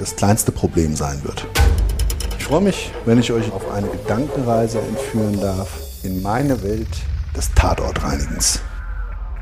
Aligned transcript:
das 0.00 0.16
kleinste 0.16 0.50
Problem 0.50 0.96
sein 0.96 1.22
wird. 1.24 1.46
Ich 2.38 2.44
freue 2.44 2.62
mich, 2.62 2.90
wenn 3.04 3.18
ich 3.20 3.32
euch 3.32 3.52
auf 3.52 3.70
eine 3.70 3.86
Gedankenreise 3.86 4.80
entführen 4.80 5.38
darf 5.38 5.68
in 6.02 6.22
meine 6.22 6.62
Welt 6.62 6.88
des 7.36 7.52
Tatortreinigens. 7.54 8.60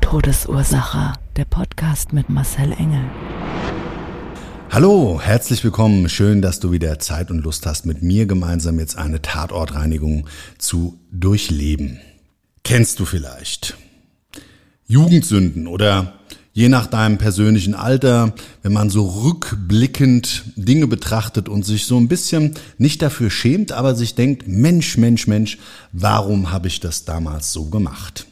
Todesursache. 0.01 1.13
Der 1.37 1.45
Podcast 1.45 2.11
mit 2.11 2.29
Marcel 2.29 2.73
Engel. 2.73 3.05
Hallo, 4.69 5.21
herzlich 5.23 5.63
willkommen. 5.63 6.09
Schön, 6.09 6.41
dass 6.41 6.59
du 6.59 6.73
wieder 6.73 6.99
Zeit 6.99 7.31
und 7.31 7.39
Lust 7.39 7.65
hast, 7.65 7.85
mit 7.85 8.03
mir 8.03 8.25
gemeinsam 8.25 8.79
jetzt 8.79 8.97
eine 8.97 9.21
Tatortreinigung 9.21 10.27
zu 10.57 10.99
durchleben. 11.09 12.01
Kennst 12.65 12.99
du 12.99 13.05
vielleicht 13.05 13.77
Jugendsünden 14.87 15.67
oder 15.67 16.18
je 16.53 16.69
nach 16.69 16.87
deinem 16.87 17.17
persönlichen 17.17 17.75
Alter, 17.75 18.33
wenn 18.63 18.73
man 18.73 18.89
so 18.89 19.05
rückblickend 19.05 20.43
Dinge 20.55 20.87
betrachtet 20.87 21.47
und 21.49 21.65
sich 21.65 21.85
so 21.85 21.97
ein 21.97 22.07
bisschen 22.07 22.55
nicht 22.77 23.01
dafür 23.01 23.29
schämt, 23.29 23.71
aber 23.71 23.95
sich 23.95 24.15
denkt, 24.15 24.47
Mensch, 24.47 24.97
Mensch, 24.97 25.27
Mensch, 25.27 25.57
warum 25.91 26.51
habe 26.51 26.67
ich 26.67 26.79
das 26.79 27.05
damals 27.05 27.53
so 27.53 27.65
gemacht? 27.65 28.25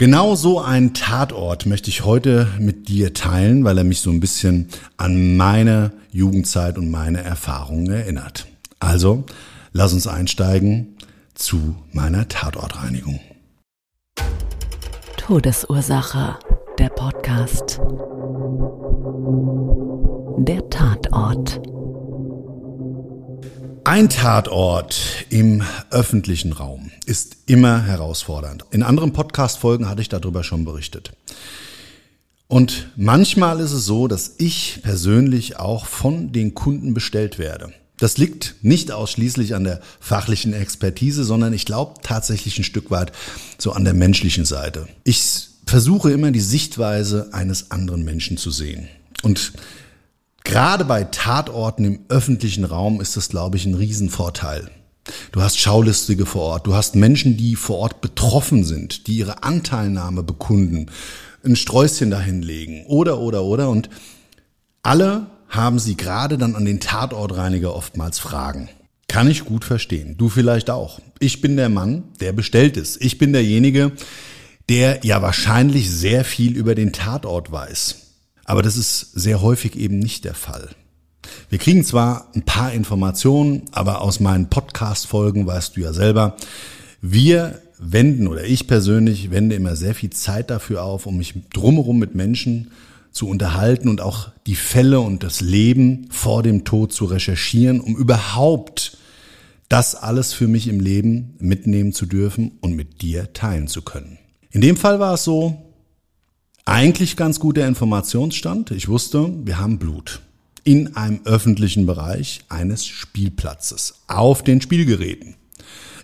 Genau 0.00 0.34
so 0.34 0.60
einen 0.62 0.94
Tatort 0.94 1.66
möchte 1.66 1.90
ich 1.90 2.06
heute 2.06 2.48
mit 2.58 2.88
dir 2.88 3.12
teilen, 3.12 3.64
weil 3.64 3.76
er 3.76 3.84
mich 3.84 4.00
so 4.00 4.08
ein 4.08 4.18
bisschen 4.18 4.68
an 4.96 5.36
meine 5.36 5.92
Jugendzeit 6.10 6.78
und 6.78 6.90
meine 6.90 7.22
Erfahrungen 7.22 7.90
erinnert. 7.90 8.46
Also, 8.78 9.24
lass 9.74 9.92
uns 9.92 10.06
einsteigen 10.06 10.96
zu 11.34 11.76
meiner 11.92 12.28
Tatortreinigung. 12.28 13.20
Todesursache, 15.18 16.38
der 16.80 16.88
Podcast. 16.88 17.78
Der 20.38 20.70
Tatort. 20.70 21.60
Ein 23.84 24.08
Tatort 24.08 25.26
im 25.28 25.62
öffentlichen 25.90 26.54
Raum 26.54 26.90
ist 27.04 27.36
immer 27.44 27.82
herausfordernd. 27.82 28.64
In 28.70 28.82
anderen 28.82 29.12
Podcast-Folgen 29.12 29.90
hatte 29.90 30.00
ich 30.00 30.08
darüber 30.08 30.42
schon 30.42 30.64
berichtet. 30.64 31.12
Und 32.48 32.88
manchmal 32.96 33.60
ist 33.60 33.72
es 33.72 33.84
so, 33.84 34.08
dass 34.08 34.36
ich 34.38 34.80
persönlich 34.82 35.58
auch 35.58 35.84
von 35.84 36.32
den 36.32 36.54
Kunden 36.54 36.94
bestellt 36.94 37.38
werde. 37.38 37.74
Das 37.98 38.16
liegt 38.16 38.54
nicht 38.62 38.90
ausschließlich 38.90 39.54
an 39.54 39.64
der 39.64 39.82
fachlichen 40.00 40.54
Expertise, 40.54 41.24
sondern 41.24 41.52
ich 41.52 41.66
glaube 41.66 42.00
tatsächlich 42.02 42.58
ein 42.58 42.64
Stück 42.64 42.90
weit 42.90 43.12
so 43.58 43.72
an 43.72 43.84
der 43.84 43.92
menschlichen 43.92 44.46
Seite. 44.46 44.88
Ich 45.04 45.49
versuche 45.70 46.10
immer 46.10 46.30
die 46.30 46.40
Sichtweise 46.40 47.30
eines 47.32 47.70
anderen 47.70 48.04
Menschen 48.04 48.36
zu 48.36 48.50
sehen. 48.50 48.88
Und 49.22 49.52
Gerade 50.44 50.84
bei 50.84 51.04
Tatorten 51.04 51.84
im 51.84 52.00
öffentlichen 52.08 52.64
Raum 52.64 53.00
ist 53.00 53.16
das, 53.16 53.28
glaube 53.28 53.56
ich, 53.56 53.66
ein 53.66 53.74
Riesenvorteil. 53.74 54.70
Du 55.32 55.42
hast 55.42 55.58
Schaulustige 55.58 56.26
vor 56.26 56.42
Ort, 56.42 56.66
du 56.66 56.74
hast 56.74 56.94
Menschen, 56.94 57.36
die 57.36 57.56
vor 57.56 57.78
Ort 57.78 58.00
betroffen 58.00 58.64
sind, 58.64 59.06
die 59.06 59.18
ihre 59.18 59.42
Anteilnahme 59.42 60.22
bekunden, 60.22 60.86
ein 61.44 61.56
Sträußchen 61.56 62.10
dahinlegen 62.10 62.84
oder, 62.86 63.18
oder, 63.18 63.44
oder. 63.44 63.70
Und 63.70 63.90
alle 64.82 65.26
haben 65.48 65.78
sie 65.78 65.96
gerade 65.96 66.38
dann 66.38 66.54
an 66.54 66.64
den 66.64 66.80
Tatortreiniger 66.80 67.74
oftmals 67.74 68.18
Fragen. 68.18 68.68
Kann 69.08 69.30
ich 69.30 69.44
gut 69.44 69.64
verstehen. 69.64 70.16
Du 70.16 70.28
vielleicht 70.28 70.70
auch. 70.70 71.00
Ich 71.18 71.40
bin 71.40 71.56
der 71.56 71.68
Mann, 71.68 72.04
der 72.20 72.32
bestellt 72.32 72.76
ist. 72.76 73.00
Ich 73.02 73.18
bin 73.18 73.32
derjenige, 73.32 73.92
der 74.70 75.00
ja 75.02 75.20
wahrscheinlich 75.20 75.90
sehr 75.90 76.24
viel 76.24 76.56
über 76.56 76.76
den 76.76 76.92
Tatort 76.92 77.50
weiß. 77.50 77.96
Aber 78.44 78.62
das 78.62 78.76
ist 78.76 79.00
sehr 79.00 79.42
häufig 79.42 79.74
eben 79.74 79.98
nicht 79.98 80.24
der 80.24 80.34
Fall. 80.34 80.68
Wir 81.48 81.58
kriegen 81.58 81.84
zwar 81.84 82.28
ein 82.36 82.42
paar 82.42 82.72
Informationen, 82.72 83.62
aber 83.72 84.00
aus 84.00 84.20
meinen 84.20 84.48
Podcast-Folgen 84.48 85.44
weißt 85.44 85.76
du 85.76 85.80
ja 85.80 85.92
selber, 85.92 86.36
wir 87.02 87.60
wenden 87.80 88.28
oder 88.28 88.44
ich 88.44 88.68
persönlich 88.68 89.32
wende 89.32 89.56
immer 89.56 89.74
sehr 89.74 89.96
viel 89.96 90.10
Zeit 90.10 90.50
dafür 90.50 90.84
auf, 90.84 91.06
um 91.06 91.16
mich 91.16 91.34
drumherum 91.52 91.98
mit 91.98 92.14
Menschen 92.14 92.70
zu 93.10 93.26
unterhalten 93.26 93.88
und 93.88 94.00
auch 94.00 94.30
die 94.46 94.54
Fälle 94.54 95.00
und 95.00 95.24
das 95.24 95.40
Leben 95.40 96.06
vor 96.10 96.44
dem 96.44 96.64
Tod 96.64 96.92
zu 96.92 97.06
recherchieren, 97.06 97.80
um 97.80 97.96
überhaupt 97.96 98.98
das 99.68 99.96
alles 99.96 100.32
für 100.32 100.46
mich 100.46 100.68
im 100.68 100.78
Leben 100.78 101.34
mitnehmen 101.40 101.92
zu 101.92 102.06
dürfen 102.06 102.52
und 102.60 102.76
mit 102.76 103.02
dir 103.02 103.32
teilen 103.32 103.66
zu 103.66 103.82
können. 103.82 104.19
In 104.52 104.60
dem 104.60 104.76
Fall 104.76 104.98
war 104.98 105.14
es 105.14 105.24
so, 105.24 105.56
eigentlich 106.64 107.16
ganz 107.16 107.38
guter 107.38 107.66
Informationsstand. 107.66 108.72
Ich 108.72 108.88
wusste, 108.88 109.32
wir 109.44 109.58
haben 109.58 109.78
Blut 109.78 110.22
in 110.64 110.96
einem 110.96 111.20
öffentlichen 111.24 111.86
Bereich 111.86 112.40
eines 112.48 112.86
Spielplatzes 112.86 113.94
auf 114.08 114.42
den 114.42 114.60
Spielgeräten. 114.60 115.36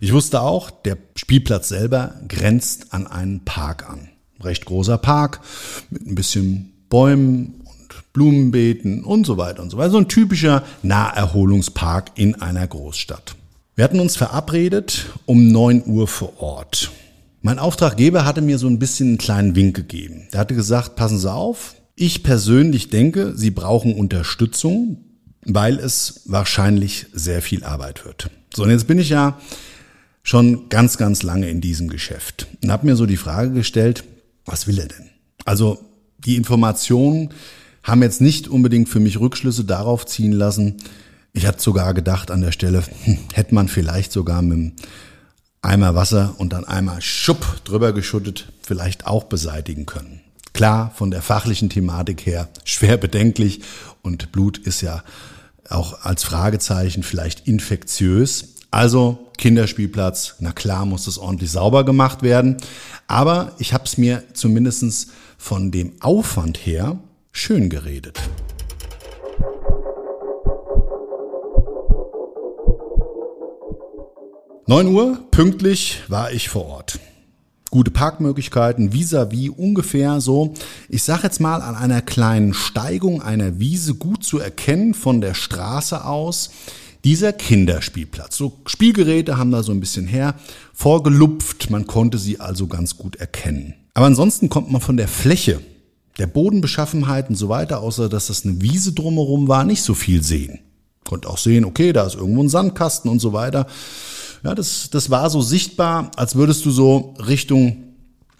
Ich 0.01 0.13
wusste 0.13 0.43
auch, 0.43 0.71
der 0.71 0.97
Spielplatz 1.17 1.69
selber 1.69 2.21
grenzt 2.29 2.93
an 2.93 3.07
einen 3.07 3.45
Park 3.45 3.89
an. 3.89 4.09
Recht 4.41 4.65
großer 4.65 4.99
Park 4.99 5.41
mit 5.91 6.07
ein 6.07 6.15
bisschen 6.15 6.73
Bäumen 6.89 7.63
und 7.65 8.13
Blumenbeeten 8.13 9.03
und 9.03 9.27
so 9.27 9.39
weiter 9.39 9.63
und 9.63 9.71
so 9.71 9.79
weiter. 9.79 9.91
So 9.91 9.99
ein 9.99 10.09
typischer 10.09 10.63
Naherholungspark 10.83 12.13
in 12.15 12.41
einer 12.41 12.67
Großstadt. 12.67 13.35
Wir 13.75 13.85
hatten 13.85 14.01
uns 14.01 14.17
verabredet 14.17 15.07
um 15.27 15.49
neun 15.49 15.83
Uhr 15.87 16.07
vor 16.07 16.41
Ort. 16.41 16.91
Mein 17.47 17.61
Auftraggeber 17.61 18.25
hatte 18.25 18.43
mir 18.43 18.59
so 18.59 18.67
ein 18.67 18.81
bisschen 18.81 19.07
einen 19.07 19.19
kleinen 19.19 19.55
Wink 19.55 19.77
gegeben. 19.77 20.27
Er 20.33 20.41
hatte 20.41 20.57
gesagt, 20.57 20.97
passen 20.97 21.21
Sie 21.21 21.33
auf, 21.33 21.77
ich 21.95 22.25
persönlich 22.25 22.91
denke, 22.91 23.37
Sie 23.37 23.53
brauchen 23.53 23.95
Unterstützung, 23.95 25.05
weil 25.45 25.79
es 25.79 26.23
wahrscheinlich 26.25 27.07
sehr 27.13 27.43
viel 27.43 27.63
Arbeit 27.63 28.05
wird. 28.05 28.31
So, 28.53 28.65
und 28.65 28.71
jetzt 28.71 28.89
bin 28.89 28.99
ich 28.99 29.11
ja 29.11 29.39
schon 30.25 30.69
ganz, 30.71 30.99
ganz 30.99 31.23
lange 31.23 31.49
in 31.49 31.61
diesem 31.61 31.87
Geschäft 31.87 32.49
und 32.65 32.73
habe 32.73 32.85
mir 32.85 32.97
so 32.97 33.07
die 33.07 33.17
Frage 33.17 33.53
gestellt, 33.53 34.03
was 34.45 34.67
will 34.67 34.81
er 34.81 34.89
denn? 34.89 35.11
Also 35.45 35.79
die 36.19 36.35
Informationen 36.35 37.33
haben 37.85 38.03
jetzt 38.03 38.21
nicht 38.21 38.49
unbedingt 38.49 38.89
für 38.89 38.99
mich 38.99 39.21
Rückschlüsse 39.21 39.63
darauf 39.63 40.05
ziehen 40.05 40.33
lassen. 40.33 40.79
Ich 41.33 41.47
hatte 41.47 41.63
sogar 41.63 41.95
gedacht 41.95 42.33
an 42.33 42.41
der 42.41 42.51
Stelle, 42.51 42.83
hätte 43.35 43.55
man 43.55 43.69
vielleicht 43.69 44.11
sogar 44.11 44.43
mit 44.43 44.53
dem 44.53 44.73
Eimer 45.67 45.95
Wasser 45.95 46.35
und 46.39 46.53
dann 46.53 46.65
einmal 46.65 47.03
Schupp 47.03 47.65
drüber 47.65 47.93
geschüttet 47.93 48.53
vielleicht 48.63 49.07
auch 49.07 49.25
beseitigen 49.25 49.85
können. 49.85 50.21
Klar, 50.53 50.93
von 50.95 51.11
der 51.11 51.23
fachlichen 51.23 51.69
Thematik 51.69 52.25
her 52.25 52.49
schwer 52.65 52.97
bedenklich 52.97 53.61
und 54.03 54.33
Blut 54.33 54.59
ist 54.59 54.81
ja 54.81 55.03
auch 55.69 56.03
als 56.03 56.25
Fragezeichen 56.25 57.03
vielleicht 57.03 57.47
infektiös. 57.47 58.55
Also 58.71 59.19
Kinderspielplatz, 59.37 60.37
na 60.39 60.53
klar 60.53 60.87
muss 60.87 61.07
es 61.07 61.19
ordentlich 61.19 61.51
sauber 61.51 61.85
gemacht 61.85 62.23
werden. 62.23 62.57
Aber 63.07 63.53
ich 63.59 63.75
habe 63.75 63.85
es 63.85 63.99
mir 63.99 64.23
zumindestens 64.33 65.09
von 65.37 65.71
dem 65.71 65.93
Aufwand 66.01 66.59
her 66.59 66.99
schön 67.33 67.69
geredet. 67.69 68.19
9 74.69 74.89
Uhr, 74.89 75.21
pünktlich 75.31 76.01
war 76.09 76.33
ich 76.33 76.49
vor 76.49 76.67
Ort. 76.67 76.99
Gute 77.71 77.93
Parkmöglichkeiten, 77.93 78.93
vis-à-vis 78.93 79.51
ungefähr 79.51 80.21
so, 80.21 80.55
ich 80.89 81.05
sag 81.05 81.23
jetzt 81.23 81.41
mal 81.41 81.63
an 81.63 81.77
einer 81.77 82.03
kleinen 82.03 82.53
Steigung 82.53 83.23
einer 83.23 83.61
Wiese 83.61 83.95
gut 83.95 84.25
zu 84.25 84.41
erkennen 84.41 84.95
von 84.95 85.21
der 85.21 85.35
Straße 85.35 86.05
aus, 86.05 86.51
dieser 87.05 87.33
Kinderspielplatz. 87.33 88.37
So 88.37 88.55
Spielgeräte 88.67 89.39
haben 89.39 89.53
da 89.53 89.63
so 89.63 89.71
ein 89.71 89.79
bisschen 89.79 90.09
her 90.09 90.35
vorgelupft, 90.75 91.71
man 91.71 91.87
konnte 91.87 92.19
sie 92.19 92.41
also 92.41 92.67
ganz 92.67 92.97
gut 92.97 93.15
erkennen. 93.15 93.75
Aber 93.95 94.07
ansonsten 94.07 94.49
kommt 94.49 94.73
man 94.73 94.81
von 94.81 94.97
der 94.97 95.07
Fläche, 95.07 95.61
der 96.19 96.27
Bodenbeschaffenheit 96.27 97.29
und 97.29 97.37
so 97.37 97.49
weiter, 97.49 97.83
außer 97.83 98.09
dass 98.09 98.27
das 98.27 98.45
eine 98.45 98.61
Wiese 98.61 98.95
drumherum 98.95 99.47
war, 99.47 99.63
nicht 99.63 99.83
so 99.83 99.95
viel 99.95 100.25
sehen. 100.25 100.59
Konnte 101.05 101.29
auch 101.29 101.39
sehen, 101.39 101.65
okay, 101.65 101.93
da 101.93 102.05
ist 102.05 102.17
irgendwo 102.17 102.43
ein 102.43 102.49
Sandkasten 102.49 103.09
und 103.09 103.21
so 103.21 103.33
weiter. 103.33 103.69
Ja, 104.47 104.55
das, 104.55 104.91
das 104.91 105.11
war 105.11 105.29
so 105.29 105.43
sichtbar, 105.43 106.13
als 106.15 106.37
würdest 106.37 106.65
du 106.65 106.71
so 106.71 107.15
Richtung 107.19 107.83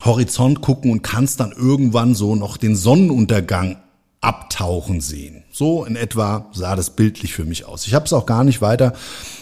Horizont 0.05 0.61
gucken 0.61 0.93
und 0.93 1.03
kannst 1.03 1.41
dann 1.41 1.51
irgendwann 1.51 2.15
so 2.15 2.37
noch 2.37 2.59
den 2.59 2.77
Sonnenuntergang 2.77 3.79
abtauchen 4.21 5.01
sehen. 5.01 5.43
So 5.51 5.85
in 5.85 5.97
etwa 5.97 6.47
sah 6.53 6.77
das 6.77 6.91
bildlich 6.91 7.33
für 7.33 7.45
mich 7.45 7.65
aus. 7.65 7.89
Ich 7.89 7.95
habe 7.95 8.05
es 8.05 8.13
auch 8.13 8.25
gar 8.25 8.45
nicht 8.45 8.61
weiter 8.63 8.93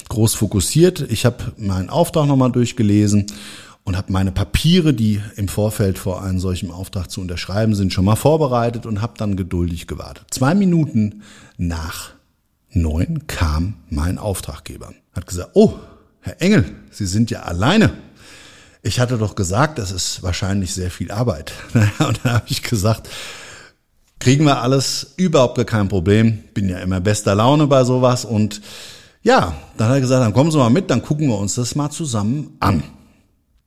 groß 0.08 0.36
fokussiert. 0.36 1.02
Ich 1.10 1.26
habe 1.26 1.52
meinen 1.58 1.90
Auftrag 1.90 2.26
nochmal 2.26 2.50
durchgelesen 2.50 3.26
und 3.84 3.98
habe 3.98 4.10
meine 4.10 4.32
Papiere, 4.32 4.94
die 4.94 5.20
im 5.36 5.48
Vorfeld 5.48 5.98
vor 5.98 6.22
einem 6.22 6.40
solchen 6.40 6.70
Auftrag 6.70 7.10
zu 7.10 7.20
unterschreiben 7.20 7.74
sind, 7.74 7.92
schon 7.92 8.06
mal 8.06 8.16
vorbereitet 8.16 8.86
und 8.86 9.02
habe 9.02 9.18
dann 9.18 9.36
geduldig 9.36 9.86
gewartet. 9.86 10.28
Zwei 10.30 10.54
Minuten 10.54 11.24
nach 11.58 12.12
neun 12.70 13.26
kam 13.26 13.74
mein 13.90 14.16
Auftraggeber. 14.16 14.94
Hat 15.12 15.26
gesagt, 15.26 15.50
oh, 15.52 15.74
Herr 16.24 16.40
Engel, 16.40 16.64
Sie 16.90 17.04
sind 17.04 17.30
ja 17.30 17.42
alleine. 17.42 17.92
Ich 18.82 18.98
hatte 18.98 19.18
doch 19.18 19.34
gesagt, 19.34 19.78
das 19.78 19.90
ist 19.90 20.22
wahrscheinlich 20.22 20.72
sehr 20.72 20.90
viel 20.90 21.10
Arbeit. 21.10 21.52
Und 21.74 22.20
dann 22.22 22.32
habe 22.32 22.46
ich 22.48 22.62
gesagt, 22.62 23.10
kriegen 24.20 24.46
wir 24.46 24.62
alles, 24.62 25.12
überhaupt 25.18 25.66
kein 25.66 25.90
Problem. 25.90 26.42
Bin 26.54 26.70
ja 26.70 26.78
immer 26.78 27.02
bester 27.02 27.34
Laune 27.34 27.66
bei 27.66 27.84
sowas. 27.84 28.24
Und 28.24 28.62
ja, 29.22 29.54
dann 29.76 29.88
hat 29.88 29.96
er 29.96 30.00
gesagt, 30.00 30.24
dann 30.24 30.32
kommen 30.32 30.50
Sie 30.50 30.56
mal 30.56 30.70
mit, 30.70 30.88
dann 30.88 31.02
gucken 31.02 31.28
wir 31.28 31.36
uns 31.36 31.56
das 31.56 31.74
mal 31.74 31.90
zusammen 31.90 32.56
an. 32.58 32.82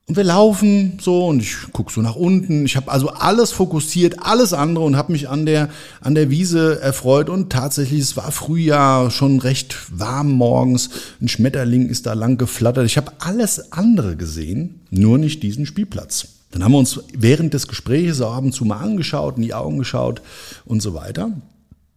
Und 0.08 0.16
wir 0.16 0.24
laufen 0.24 0.98
so 1.02 1.26
und 1.26 1.42
ich 1.42 1.54
guck 1.72 1.90
so 1.90 2.00
nach 2.00 2.16
unten. 2.16 2.64
Ich 2.64 2.76
habe 2.76 2.90
also 2.90 3.10
alles 3.10 3.52
fokussiert, 3.52 4.22
alles 4.22 4.54
andere 4.54 4.86
und 4.86 4.96
habe 4.96 5.12
mich 5.12 5.28
an 5.28 5.44
der 5.44 5.68
an 6.00 6.14
der 6.14 6.30
Wiese 6.30 6.80
erfreut 6.80 7.28
und 7.28 7.50
tatsächlich 7.50 8.00
es 8.00 8.16
war 8.16 8.32
Frühjahr, 8.32 9.10
schon 9.10 9.38
recht 9.38 9.76
warm 9.90 10.32
morgens. 10.32 10.88
Ein 11.20 11.28
Schmetterling 11.28 11.90
ist 11.90 12.06
da 12.06 12.14
lang 12.14 12.38
geflattert. 12.38 12.86
Ich 12.86 12.96
habe 12.96 13.12
alles 13.18 13.70
andere 13.70 14.16
gesehen, 14.16 14.80
nur 14.90 15.18
nicht 15.18 15.42
diesen 15.42 15.66
Spielplatz. 15.66 16.28
Dann 16.52 16.64
haben 16.64 16.72
wir 16.72 16.78
uns 16.78 17.00
während 17.12 17.52
des 17.52 17.68
Gesprächs 17.68 18.22
auch 18.22 18.32
ab 18.32 18.44
und 18.44 18.52
zu 18.52 18.64
mal 18.64 18.78
angeschaut, 18.78 19.36
in 19.36 19.42
die 19.42 19.52
Augen 19.52 19.76
geschaut 19.76 20.22
und 20.64 20.80
so 20.80 20.94
weiter. 20.94 21.30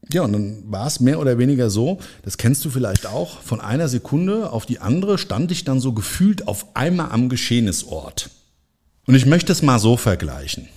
Ja, 0.09 0.23
und 0.23 0.33
dann 0.33 0.63
war 0.67 0.87
es 0.87 0.99
mehr 0.99 1.19
oder 1.19 1.37
weniger 1.37 1.69
so, 1.69 1.99
das 2.23 2.37
kennst 2.37 2.65
du 2.65 2.69
vielleicht 2.69 3.05
auch, 3.05 3.39
von 3.41 3.61
einer 3.61 3.87
Sekunde 3.87 4.51
auf 4.51 4.65
die 4.65 4.79
andere 4.79 5.17
stand 5.17 5.51
ich 5.51 5.63
dann 5.63 5.79
so 5.79 5.93
gefühlt 5.93 6.47
auf 6.47 6.75
einmal 6.75 7.11
am 7.11 7.29
Geschehnisort. 7.29 8.29
Und 9.05 9.15
ich 9.15 9.25
möchte 9.25 9.51
es 9.51 9.61
mal 9.61 9.79
so 9.79 9.97
vergleichen. 9.97 10.67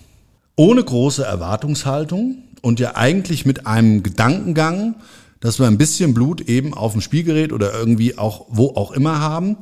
Ohne 0.57 0.85
große 0.85 1.25
Erwartungshaltung 1.25 2.39
und 2.63 2.81
ja 2.81 2.97
eigentlich 2.97 3.45
mit 3.45 3.67
einem 3.67 4.03
Gedankengang, 4.03 4.97
dass 5.41 5.59
wir 5.59 5.67
ein 5.67 5.79
bisschen 5.79 6.15
Blut 6.15 6.43
eben 6.43 6.73
auf 6.73 6.93
dem 6.93 7.01
Spielgerät 7.01 7.53
oder 7.53 7.73
irgendwie 7.73 8.17
auch 8.17 8.47
wo 8.49 8.69
auch 8.77 8.93
immer 8.93 9.21
haben, 9.21 9.57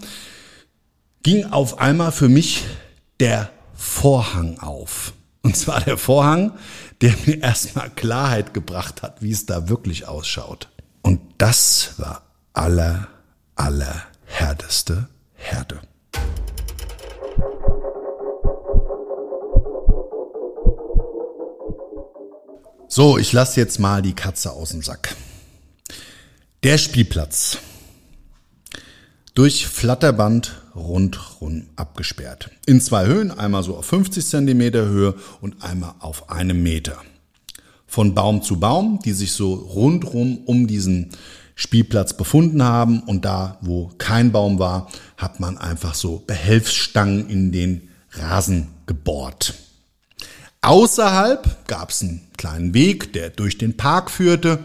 ging 1.23 1.47
auf 1.47 1.79
einmal 1.79 2.13
für 2.13 2.29
mich 2.29 2.65
der 3.21 3.51
Vorhang 3.75 4.59
auf. 4.59 5.13
Und 5.43 5.57
zwar 5.57 5.81
der 5.81 5.99
Vorhang, 5.99 6.53
der 7.03 7.15
mir 7.27 7.43
erstmal 7.43 7.91
Klarheit 7.91 8.55
gebracht 8.55 9.03
hat, 9.03 9.21
wie 9.21 9.33
es 9.33 9.45
da 9.45 9.69
wirklich 9.69 10.07
ausschaut. 10.07 10.69
Und 11.03 11.21
das 11.37 11.95
war 11.99 12.23
aller, 12.53 13.09
aller 13.57 14.03
härteste 14.25 15.09
Härte. 15.35 15.81
So, 22.87 23.19
ich 23.19 23.33
lasse 23.33 23.59
jetzt 23.59 23.81
mal 23.81 24.01
die 24.03 24.15
Katze 24.15 24.53
aus 24.53 24.71
dem 24.71 24.83
Sack. 24.83 25.17
Der 26.63 26.79
Spielplatz. 26.79 27.59
Durch 29.35 29.67
Flatterband 29.67 30.62
rundrum 30.75 31.65
abgesperrt. 31.77 32.51
In 32.67 32.81
zwei 32.81 33.07
Höhen, 33.07 33.31
einmal 33.31 33.63
so 33.63 33.77
auf 33.77 33.87
50 33.87 34.25
Zentimeter 34.25 34.87
Höhe 34.87 35.15
und 35.41 35.63
einmal 35.63 35.95
auf 35.99 36.31
einem 36.31 36.63
Meter. 36.63 36.97
Von 37.87 38.15
Baum 38.15 38.43
zu 38.43 38.59
Baum, 38.59 39.01
die 39.05 39.13
sich 39.13 39.33
so 39.33 39.53
rundrum 39.53 40.39
um 40.47 40.67
diesen 40.67 41.11
Spielplatz 41.55 42.15
befunden 42.15 42.63
haben 42.63 43.01
und 43.01 43.25
da, 43.25 43.59
wo 43.61 43.91
kein 43.99 44.33
Baum 44.33 44.59
war, 44.59 44.89
hat 45.17 45.41
man 45.41 45.59
einfach 45.59 45.95
so 45.95 46.23
Behelfsstangen 46.27 47.29
in 47.29 47.53
den 47.53 47.89
Rasen 48.13 48.69
gebohrt. 48.87 49.55
Außerhalb 50.63 51.67
gab 51.67 51.91
es 51.91 52.03
einen 52.03 52.29
kleinen 52.37 52.73
Weg, 52.73 53.13
der 53.13 53.31
durch 53.31 53.59
den 53.59 53.77
Park 53.77 54.11
führte, 54.11 54.61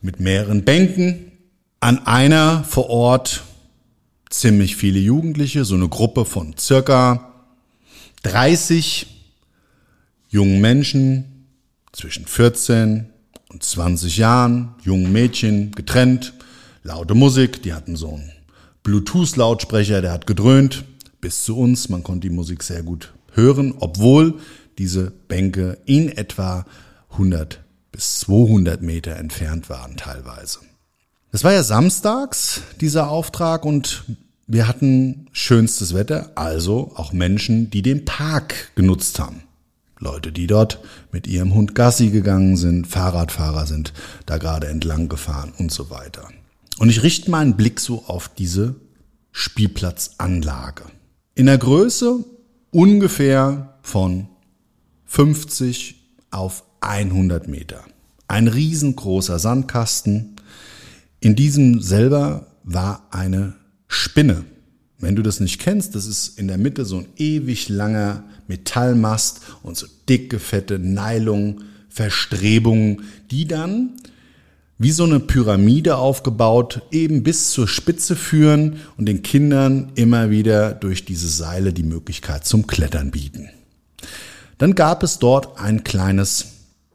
mit 0.00 0.18
mehreren 0.18 0.64
Bänken. 0.64 1.32
An 1.80 2.06
einer 2.06 2.64
vor 2.64 2.88
Ort 2.88 3.42
ziemlich 4.40 4.76
viele 4.76 4.98
Jugendliche, 4.98 5.64
so 5.64 5.74
eine 5.74 5.88
Gruppe 5.88 6.24
von 6.24 6.56
circa 6.58 7.32
30 8.22 9.06
jungen 10.28 10.60
Menschen 10.60 11.46
zwischen 11.92 12.26
14 12.26 13.06
und 13.50 13.62
20 13.62 14.16
Jahren, 14.16 14.74
jungen 14.82 15.12
Mädchen, 15.12 15.72
getrennt, 15.72 16.32
laute 16.82 17.14
Musik, 17.14 17.62
die 17.62 17.72
hatten 17.72 17.96
so 17.96 18.14
einen 18.14 18.32
Bluetooth-Lautsprecher, 18.82 20.02
der 20.02 20.12
hat 20.12 20.26
gedröhnt 20.26 20.84
bis 21.20 21.44
zu 21.44 21.56
uns, 21.56 21.88
man 21.88 22.02
konnte 22.02 22.28
die 22.28 22.34
Musik 22.34 22.62
sehr 22.62 22.82
gut 22.82 23.14
hören, 23.32 23.74
obwohl 23.78 24.34
diese 24.78 25.10
Bänke 25.28 25.78
in 25.86 26.08
etwa 26.08 26.66
100 27.12 27.60
bis 27.92 28.20
200 28.20 28.82
Meter 28.82 29.16
entfernt 29.16 29.70
waren 29.70 29.96
teilweise. 29.96 30.58
Es 31.30 31.44
war 31.44 31.52
ja 31.52 31.62
samstags, 31.62 32.62
dieser 32.80 33.08
Auftrag, 33.08 33.64
und 33.64 34.04
wir 34.46 34.68
hatten 34.68 35.26
schönstes 35.32 35.94
Wetter, 35.94 36.32
also 36.34 36.92
auch 36.96 37.12
Menschen, 37.12 37.70
die 37.70 37.82
den 37.82 38.04
Park 38.04 38.72
genutzt 38.74 39.18
haben. 39.18 39.42
Leute, 39.98 40.32
die 40.32 40.46
dort 40.46 40.80
mit 41.12 41.26
ihrem 41.26 41.54
Hund 41.54 41.74
Gassi 41.74 42.10
gegangen 42.10 42.56
sind, 42.56 42.86
Fahrradfahrer 42.86 43.66
sind 43.66 43.92
da 44.26 44.38
gerade 44.38 44.66
entlang 44.66 45.08
gefahren 45.08 45.52
und 45.58 45.72
so 45.72 45.88
weiter. 45.90 46.28
Und 46.78 46.90
ich 46.90 47.02
richte 47.02 47.30
meinen 47.30 47.56
Blick 47.56 47.80
so 47.80 48.04
auf 48.06 48.28
diese 48.28 48.74
Spielplatzanlage. 49.32 50.84
In 51.34 51.46
der 51.46 51.58
Größe 51.58 52.24
ungefähr 52.70 53.78
von 53.82 54.28
50 55.06 55.94
auf 56.30 56.64
100 56.80 57.48
Meter. 57.48 57.84
Ein 58.28 58.48
riesengroßer 58.48 59.38
Sandkasten. 59.38 60.36
In 61.20 61.36
diesem 61.36 61.80
selber 61.80 62.48
war 62.64 63.06
eine 63.10 63.54
Spinne. 63.94 64.44
Wenn 64.98 65.16
du 65.16 65.22
das 65.22 65.40
nicht 65.40 65.60
kennst, 65.60 65.94
das 65.94 66.06
ist 66.06 66.38
in 66.38 66.48
der 66.48 66.58
Mitte 66.58 66.84
so 66.84 66.98
ein 66.98 67.06
ewig 67.16 67.68
langer 67.68 68.24
Metallmast 68.46 69.40
und 69.62 69.76
so 69.76 69.86
dicke, 70.08 70.38
fette 70.38 70.78
Nylon, 70.78 71.64
Verstrebungen, 71.88 73.02
die 73.30 73.46
dann 73.46 73.90
wie 74.78 74.90
so 74.90 75.04
eine 75.04 75.20
Pyramide 75.20 75.96
aufgebaut 75.96 76.82
eben 76.90 77.22
bis 77.22 77.50
zur 77.50 77.68
Spitze 77.68 78.16
führen 78.16 78.80
und 78.96 79.06
den 79.06 79.22
Kindern 79.22 79.92
immer 79.94 80.30
wieder 80.30 80.74
durch 80.74 81.04
diese 81.04 81.28
Seile 81.28 81.72
die 81.72 81.84
Möglichkeit 81.84 82.44
zum 82.44 82.66
Klettern 82.66 83.12
bieten. 83.12 83.48
Dann 84.58 84.74
gab 84.74 85.02
es 85.02 85.18
dort 85.18 85.58
ein 85.60 85.84
kleines 85.84 86.46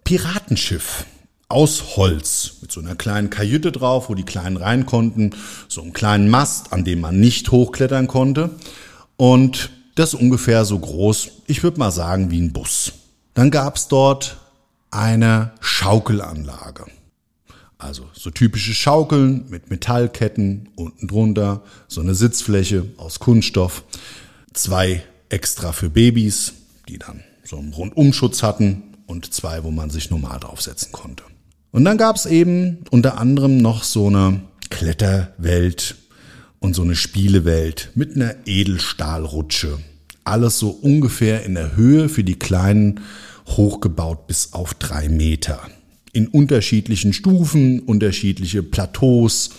Piratenschiff 0.04 1.06
aus 1.50 1.98
Holz 1.98 2.58
mit 2.62 2.72
so 2.72 2.80
einer 2.80 2.96
kleinen 2.96 3.32
Kajüte 3.32 3.72
drauf, 3.72 4.10
wo 4.10 4.16
die 4.16 4.24
Kleinen 4.24 4.58
rein 4.58 4.86
konnten, 4.86 5.32
so 5.68 5.82
einen 5.82 5.94
kleinen 5.94 6.30
Mast, 6.30 6.72
an 6.72 6.86
dem 6.86 7.02
man 7.02 7.20
nicht 7.20 7.52
hochklettern 7.52 8.08
konnte 8.08 8.52
und 9.18 9.72
das 9.96 10.14
ungefähr 10.14 10.64
so 10.64 10.80
groß, 10.80 11.30
ich 11.48 11.64
würde 11.64 11.80
mal 11.80 11.92
sagen, 11.92 12.32
wie 12.32 12.40
ein 12.40 12.54
Bus. 12.54 12.94
Dann 13.34 13.52
gab's 13.52 13.88
dort 13.88 14.38
eine 14.92 15.52
Schaukelanlage. 15.60 16.86
Also 17.78 18.10
so 18.14 18.30
typische 18.30 18.74
Schaukeln 18.74 19.46
mit 19.50 19.70
Metallketten 19.70 20.70
unten 20.76 21.08
drunter, 21.08 21.64
so 21.88 22.02
eine 22.02 22.14
Sitzfläche 22.14 22.86
aus 22.98 23.20
Kunststoff, 23.20 23.84
zwei 24.54 25.04
extra 25.30 25.72
für 25.72 25.90
Babys, 25.90 26.54
die 26.88 26.98
dann 26.98 27.24
so 27.44 27.58
einen 27.58 27.74
Rundumschutz 27.74 28.44
hatten 28.44 28.84
und 29.08 29.34
zwei, 29.34 29.64
wo 29.64 29.72
man 29.72 29.90
sich 29.90 30.12
normal 30.12 30.40
draufsetzen 30.40 30.92
konnte. 30.92 31.24
Und 31.72 31.86
dann 31.86 31.98
gab's 31.98 32.26
eben 32.26 32.80
unter 32.90 33.18
anderem 33.18 33.58
noch 33.58 33.84
so 33.84 34.08
eine 34.08 34.42
Kletterwelt 34.70 35.96
und 36.60 36.76
so 36.76 36.82
eine 36.82 36.96
Spielewelt 36.96 37.92
mit 37.96 38.16
einer 38.16 38.36
Edelstahlrutsche. 38.46 39.80
Alles 40.24 40.60
so 40.60 40.70
ungefähr 40.70 41.44
in 41.46 41.56
der 41.56 41.76
Höhe 41.76 42.10
für 42.10 42.24
die 42.24 42.38
Kleinen 42.40 43.02
hochgebaut 43.48 44.28
bis 44.28 44.54
auf 44.54 44.74
drei 44.74 45.10
Meter. 45.10 45.60
In 46.12 46.28
unterschiedlichen 46.28 47.14
Stufen, 47.14 47.80
unterschiedliche 47.82 48.64
Plateaus 48.64 49.52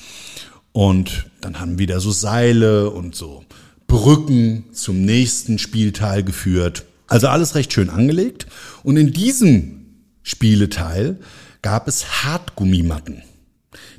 Und 0.72 1.26
dann 1.40 1.58
haben 1.60 1.78
wieder 1.78 2.00
so 2.00 2.10
Seile 2.10 2.90
und 2.90 3.14
so 3.14 3.44
Brücken 3.86 4.66
zum 4.72 5.04
nächsten 5.04 5.58
Spielteil 5.58 6.22
geführt. 6.22 6.84
Also 7.08 7.26
alles 7.26 7.56
recht 7.56 7.72
schön 7.72 7.90
angelegt. 7.90 8.46
Und 8.84 8.96
in 8.96 9.12
diesem 9.12 9.86
Spieleteil 10.22 11.18
gab 11.62 11.88
es 11.88 12.24
Hartgummimatten. 12.24 13.22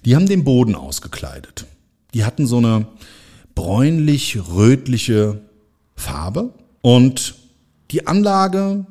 Die 0.05 0.15
haben 0.15 0.27
den 0.27 0.43
Boden 0.43 0.75
ausgekleidet. 0.75 1.65
Die 2.13 2.25
hatten 2.25 2.47
so 2.47 2.57
eine 2.57 2.87
bräunlich-rötliche 3.55 5.41
Farbe 5.95 6.53
und 6.81 7.35
die 7.91 8.07
Anlage 8.07 8.85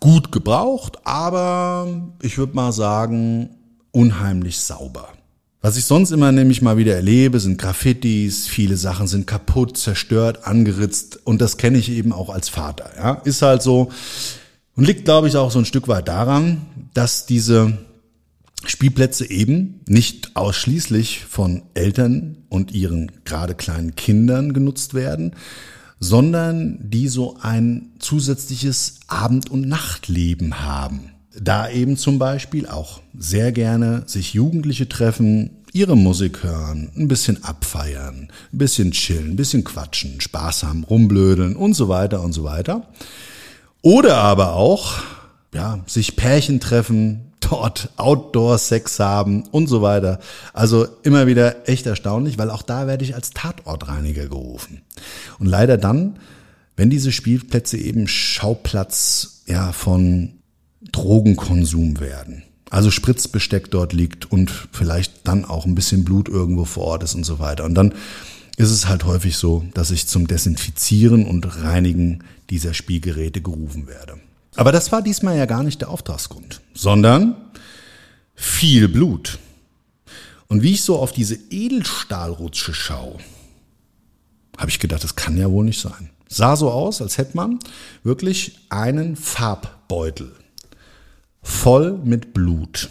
gut 0.00 0.32
gebraucht, 0.32 0.98
aber 1.04 1.88
ich 2.22 2.38
würde 2.38 2.54
mal 2.54 2.72
sagen, 2.72 3.50
unheimlich 3.92 4.58
sauber. 4.58 5.08
Was 5.60 5.76
ich 5.76 5.84
sonst 5.84 6.12
immer 6.12 6.30
nämlich 6.30 6.62
mal 6.62 6.76
wieder 6.76 6.94
erlebe, 6.94 7.40
sind 7.40 7.58
Graffitis, 7.58 8.46
viele 8.46 8.76
Sachen 8.76 9.08
sind 9.08 9.26
kaputt, 9.26 9.76
zerstört, 9.76 10.46
angeritzt 10.46 11.18
und 11.24 11.40
das 11.40 11.56
kenne 11.56 11.78
ich 11.78 11.90
eben 11.90 12.12
auch 12.12 12.30
als 12.30 12.48
Vater. 12.48 12.90
Ja? 12.96 13.14
Ist 13.24 13.42
halt 13.42 13.62
so 13.62 13.90
und 14.76 14.86
liegt, 14.86 15.06
glaube 15.06 15.28
ich, 15.28 15.36
auch 15.36 15.50
so 15.50 15.58
ein 15.58 15.64
Stück 15.64 15.88
weit 15.88 16.08
daran, 16.08 16.66
dass 16.94 17.26
diese 17.26 17.78
Spielplätze 18.68 19.30
eben 19.30 19.80
nicht 19.88 20.36
ausschließlich 20.36 21.24
von 21.24 21.62
Eltern 21.74 22.38
und 22.48 22.72
ihren 22.72 23.12
gerade 23.24 23.54
kleinen 23.54 23.96
Kindern 23.96 24.52
genutzt 24.52 24.94
werden, 24.94 25.34
sondern 26.00 26.78
die 26.80 27.08
so 27.08 27.36
ein 27.40 27.92
zusätzliches 27.98 29.00
Abend- 29.06 29.50
und 29.50 29.68
Nachtleben 29.68 30.60
haben. 30.62 31.12
Da 31.38 31.68
eben 31.68 31.96
zum 31.96 32.18
Beispiel 32.18 32.66
auch 32.66 33.00
sehr 33.16 33.52
gerne 33.52 34.04
sich 34.06 34.34
Jugendliche 34.34 34.88
treffen, 34.88 35.50
ihre 35.72 35.96
Musik 35.96 36.42
hören, 36.42 36.90
ein 36.96 37.08
bisschen 37.08 37.44
abfeiern, 37.44 38.28
ein 38.52 38.58
bisschen 38.58 38.92
chillen, 38.92 39.32
ein 39.32 39.36
bisschen 39.36 39.62
quatschen, 39.62 40.20
Spaß 40.20 40.62
haben, 40.62 40.84
rumblödeln 40.84 41.54
und 41.54 41.74
so 41.74 41.88
weiter 41.88 42.22
und 42.22 42.32
so 42.32 42.44
weiter. 42.44 42.88
Oder 43.82 44.16
aber 44.16 44.54
auch, 44.54 45.02
ja, 45.52 45.84
sich 45.86 46.16
Pärchen 46.16 46.60
treffen, 46.60 47.32
dort 47.50 47.90
Outdoor-Sex 47.96 48.98
haben 49.00 49.44
und 49.50 49.66
so 49.66 49.82
weiter. 49.82 50.20
Also 50.52 50.86
immer 51.02 51.26
wieder 51.26 51.68
echt 51.68 51.86
erstaunlich, 51.86 52.38
weil 52.38 52.50
auch 52.50 52.62
da 52.62 52.86
werde 52.86 53.04
ich 53.04 53.14
als 53.14 53.30
Tatortreiniger 53.30 54.28
gerufen. 54.28 54.82
Und 55.38 55.46
leider 55.46 55.76
dann, 55.76 56.18
wenn 56.76 56.90
diese 56.90 57.12
Spielplätze 57.12 57.78
eben 57.78 58.08
Schauplatz 58.08 59.42
ja 59.46 59.72
von 59.72 60.34
Drogenkonsum 60.92 62.00
werden. 62.00 62.42
Also 62.70 62.90
Spritzbesteck 62.90 63.70
dort 63.70 63.92
liegt 63.92 64.30
und 64.30 64.50
vielleicht 64.72 65.26
dann 65.28 65.44
auch 65.44 65.66
ein 65.66 65.74
bisschen 65.74 66.04
Blut 66.04 66.28
irgendwo 66.28 66.64
vor 66.64 66.84
Ort 66.84 67.04
ist 67.04 67.14
und 67.14 67.24
so 67.24 67.38
weiter. 67.38 67.64
Und 67.64 67.74
dann 67.74 67.94
ist 68.56 68.70
es 68.70 68.88
halt 68.88 69.04
häufig 69.04 69.36
so, 69.36 69.64
dass 69.74 69.90
ich 69.90 70.06
zum 70.06 70.26
Desinfizieren 70.26 71.26
und 71.26 71.62
Reinigen 71.62 72.24
dieser 72.50 72.74
Spielgeräte 72.74 73.40
gerufen 73.40 73.86
werde. 73.86 74.18
Aber 74.56 74.72
das 74.72 74.90
war 74.90 75.02
diesmal 75.02 75.36
ja 75.36 75.46
gar 75.46 75.62
nicht 75.62 75.80
der 75.80 75.90
Auftragsgrund, 75.90 76.60
sondern 76.74 77.36
viel 78.34 78.88
Blut. 78.88 79.38
Und 80.48 80.62
wie 80.62 80.72
ich 80.72 80.82
so 80.82 80.98
auf 80.98 81.12
diese 81.12 81.34
Edelstahlrutsche 81.50 82.72
schaue, 82.72 83.18
habe 84.56 84.70
ich 84.70 84.78
gedacht, 84.78 85.04
das 85.04 85.16
kann 85.16 85.36
ja 85.36 85.50
wohl 85.50 85.64
nicht 85.64 85.80
sein. 85.80 86.10
Sah 86.28 86.56
so 86.56 86.70
aus, 86.70 87.02
als 87.02 87.18
hätte 87.18 87.36
man 87.36 87.58
wirklich 88.02 88.58
einen 88.68 89.16
Farbbeutel 89.16 90.32
voll 91.42 91.98
mit 92.04 92.34
Blut. 92.34 92.90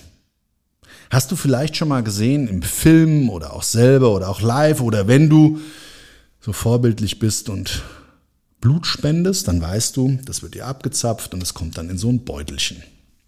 Hast 1.10 1.32
du 1.32 1.36
vielleicht 1.36 1.76
schon 1.76 1.88
mal 1.88 2.04
gesehen 2.04 2.48
im 2.48 2.62
Film 2.62 3.30
oder 3.30 3.54
auch 3.54 3.64
selber 3.64 4.14
oder 4.14 4.30
auch 4.30 4.42
live 4.42 4.82
oder 4.82 5.08
wenn 5.08 5.30
du 5.30 5.60
so 6.40 6.54
vorbildlich 6.54 7.20
bist 7.20 7.50
und 7.50 7.84
Blut 8.66 8.88
spendest, 8.88 9.48
dann 9.48 9.62
weißt 9.62 9.96
du, 9.96 10.18
das 10.26 10.42
wird 10.42 10.56
dir 10.56 10.66
abgezapft 10.66 11.36
und 11.36 11.44
es 11.44 11.54
kommt 11.54 11.78
dann 11.78 11.88
in 11.88 12.00
so 12.00 12.10
ein 12.10 12.26
Beutelchen. 12.26 12.82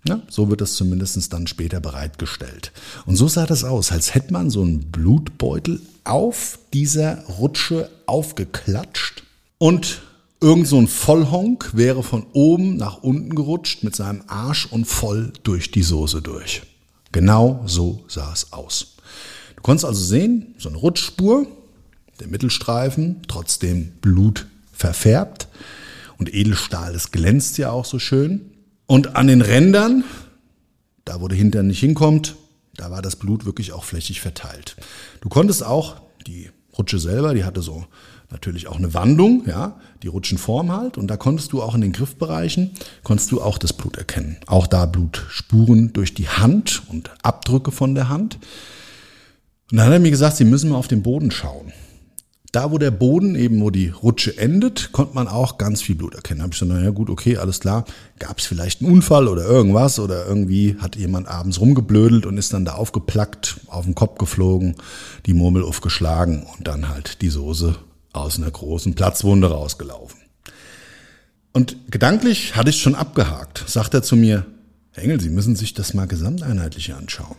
Ja, 0.08 0.24
so 0.30 0.50
wird 0.50 0.62
es 0.62 0.74
zumindest 0.74 1.32
dann 1.32 1.46
später 1.46 1.80
bereitgestellt. 1.80 2.72
Und 3.06 3.18
so 3.18 3.28
sah 3.28 3.46
das 3.46 3.64
aus, 3.64 3.92
als 3.92 4.16
hätte 4.16 4.34
man 4.34 4.50
so 4.50 4.64
einen 4.64 4.90
Blutbeutel 4.90 5.80
auf 6.06 6.58
dieser 6.74 7.24
Rutsche 7.26 7.92
aufgeklatscht 8.08 9.24
und 9.60 10.02
Irgend 10.40 10.68
so 10.68 10.78
ein 10.78 10.88
Vollhonk 10.88 11.72
wäre 11.74 12.04
von 12.04 12.28
oben 12.34 12.78
nach 12.78 13.02
unten 13.02 13.34
gerutscht 13.34 13.84
mit 13.84 13.96
seinem 13.96 14.24
Arsch 14.28 14.68
und 14.68 14.86
voll 14.86 15.34
durch 15.42 15.72
die 15.72 15.82
Soße 15.82 16.22
durch. 16.22 16.62
Genau 17.12 17.64
so 17.66 18.04
sah 18.08 18.34
es 18.34 18.54
aus. 18.54 18.98
Du 19.56 19.64
konntest 19.64 19.86
also 19.86 20.04
sehen, 20.04 20.54
so 20.60 20.70
eine 20.70 20.78
Rutschspur, 20.78 21.48
der 22.20 22.28
Mittelstreifen, 22.28 23.22
trotzdem 23.28 23.94
Blut 24.00 24.46
verfärbt. 24.78 25.48
Und 26.18 26.34
Edelstahl, 26.34 26.94
das 26.94 27.12
glänzt 27.12 27.58
ja 27.58 27.72
auch 27.72 27.86
so 27.86 28.00
schön. 28.00 28.52
Und 28.86 29.16
an 29.16 29.28
den 29.28 29.42
Rändern, 29.42 30.04
da 31.06 31.22
wo 31.22 31.28
der 31.28 31.38
Hintern 31.38 31.68
nicht 31.68 31.80
hinkommt, 31.80 32.36
da 32.76 32.92
war 32.92 33.02
das 33.02 33.16
Blut 33.16 33.46
wirklich 33.46 33.74
auch 33.74 33.84
flächig 33.84 34.22
verteilt. 34.22 34.76
Du 35.22 35.30
konntest 35.30 35.64
auch, 35.64 35.98
die 36.26 36.50
Rutsche 36.78 37.00
selber, 37.00 37.34
die 37.34 37.44
hatte 37.44 37.62
so 37.62 37.86
natürlich 38.30 38.68
auch 38.68 38.78
eine 38.78 38.94
Wandung, 38.94 39.44
ja, 39.48 39.80
die 40.04 40.08
Rutschenform 40.08 40.72
halt. 40.72 40.98
Und 40.98 41.08
da 41.08 41.18
konntest 41.18 41.54
du 41.54 41.62
auch 41.62 41.76
in 41.76 41.82
den 41.82 41.94
Griffbereichen, 41.94 42.72
konntest 43.04 43.32
du 43.32 43.42
auch 43.42 43.58
das 43.58 43.74
Blut 43.74 43.98
erkennen. 43.98 44.38
Auch 44.46 44.68
da 44.68 44.86
Blutspuren 44.86 45.94
durch 45.94 46.14
die 46.14 46.28
Hand 46.28 46.84
und 46.90 47.12
Abdrücke 47.24 47.72
von 47.72 47.96
der 47.96 48.10
Hand. 48.10 48.38
Und 49.72 49.78
dann 49.78 49.88
hat 49.88 49.94
er 49.94 50.00
mir 50.00 50.12
gesagt, 50.12 50.38
sie 50.38 50.46
müssen 50.46 50.70
mal 50.70 50.78
auf 50.78 50.88
den 50.88 51.04
Boden 51.04 51.32
schauen. 51.32 51.74
Da, 52.58 52.72
wo 52.72 52.80
der 52.80 52.90
Boden 52.90 53.36
eben, 53.36 53.62
wo 53.62 53.70
die 53.70 53.90
Rutsche 53.90 54.36
endet, 54.36 54.92
konnte 54.92 55.14
man 55.14 55.28
auch 55.28 55.60
ganz 55.60 55.84
viel 55.84 55.94
Blut 55.94 56.16
erkennen. 56.16 56.40
Da 56.40 56.44
habe 56.46 56.54
ich 56.56 56.60
gesagt, 56.60 56.76
naja 56.76 56.90
gut, 56.90 57.08
okay, 57.08 57.38
alles 57.38 57.60
klar. 57.60 57.86
Gab 58.18 58.40
es 58.40 58.48
vielleicht 58.48 58.82
einen 58.82 58.92
Unfall 58.92 59.28
oder 59.28 59.46
irgendwas 59.46 60.00
oder 60.00 60.26
irgendwie 60.26 60.76
hat 60.80 60.96
jemand 60.96 61.28
abends 61.28 61.62
rumgeblödelt 61.62 62.26
und 62.26 62.36
ist 62.40 62.54
dann 62.54 62.66
da 62.66 62.74
aufgeplackt, 62.74 63.60
auf 63.68 63.86
den 63.86 63.94
Kopf 63.94 64.18
geflogen, 64.18 64.74
die 65.28 65.36
Murmel 65.36 65.62
aufgeschlagen 65.62 66.48
und 66.58 66.68
dann 66.68 66.90
halt 66.90 67.22
die 67.22 67.30
Soße 67.30 67.76
aus 68.14 68.40
einer 68.40 68.50
großen 68.50 68.96
Platzwunde 68.96 69.52
rausgelaufen. 69.52 70.20
Und 71.54 71.92
gedanklich 71.92 72.56
hatte 72.56 72.72
ich 72.72 72.82
schon 72.82 72.96
abgehakt, 72.96 73.66
sagt 73.68 73.94
er 73.94 74.02
zu 74.02 74.16
mir, 74.16 74.48
Engel, 74.96 75.22
Sie 75.22 75.30
müssen 75.30 75.56
sich 75.56 75.76
das 75.76 75.94
mal 75.94 76.08
gesamteinheitlich 76.08 76.96
anschauen. 76.96 77.38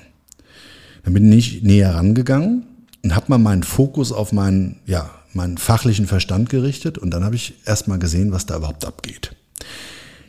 Dann 1.03 1.13
bin 1.13 1.33
ich 1.33 1.65
näher 1.65 1.97
rangegangen 1.97 2.78
und 3.09 3.17
habe 3.17 3.27
mal 3.31 3.39
meinen 3.39 3.63
Fokus 3.63 4.13
auf 4.13 4.33
meinen, 4.33 4.81
ja, 4.85 5.09
meinen 5.33 5.57
fachlichen 5.57 6.07
Verstand 6.07 6.51
gerichtet 6.51 6.99
und 6.99 7.11
dann 7.11 7.25
habe 7.25 7.37
ich 7.37 7.55
erst 7.65 7.89
mal 7.89 7.99
gesehen, 7.99 8.33
was 8.33 8.45
da 8.45 8.59
überhaupt 8.59 8.85
abgeht. 8.85 9.35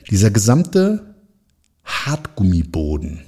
Dieser 0.10 0.32
gesamte 0.32 1.14
Hartgummiboden 1.84 3.20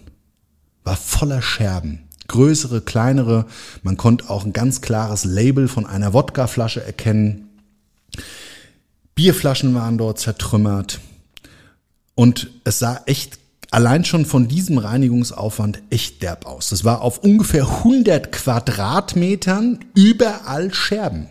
war 0.85 0.95
voller 0.95 1.41
Scherben 1.41 2.07
größere, 2.29 2.79
kleinere. 2.79 3.45
Man 3.83 3.97
konnte 3.97 4.29
auch 4.29 4.45
ein 4.45 4.53
ganz 4.53 4.79
klares 4.79 5.25
Label 5.25 5.67
von 5.67 5.85
einer 5.85 6.13
Wodkaflasche 6.13 6.81
erkennen. 6.81 7.49
Bierflaschen 9.15 9.75
waren 9.75 9.97
dort 9.97 10.19
zertrümmert. 10.19 11.01
Und 12.15 12.51
es 12.63 12.79
sah 12.79 13.01
echt 13.05 13.37
allein 13.71 14.05
schon 14.05 14.25
von 14.25 14.47
diesem 14.47 14.77
Reinigungsaufwand 14.77 15.81
echt 15.89 16.21
derb 16.21 16.45
aus. 16.45 16.69
Das 16.69 16.83
war 16.83 17.01
auf 17.01 17.19
ungefähr 17.19 17.63
100 17.63 18.31
Quadratmetern 18.31 19.79
überall 19.95 20.73
Scherben. 20.73 21.27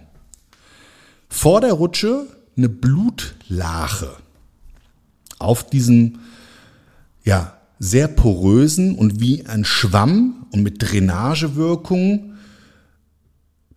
Vor 1.28 1.60
der 1.60 1.74
Rutsche 1.74 2.26
eine 2.56 2.68
Blutlache. 2.68 4.16
Auf 5.38 5.64
diesem, 5.68 6.18
ja, 7.24 7.56
sehr 7.78 8.08
porösen 8.08 8.96
und 8.96 9.20
wie 9.20 9.46
ein 9.46 9.64
Schwamm 9.64 10.46
und 10.50 10.62
mit 10.62 10.82
Drainagewirkung 10.82 12.29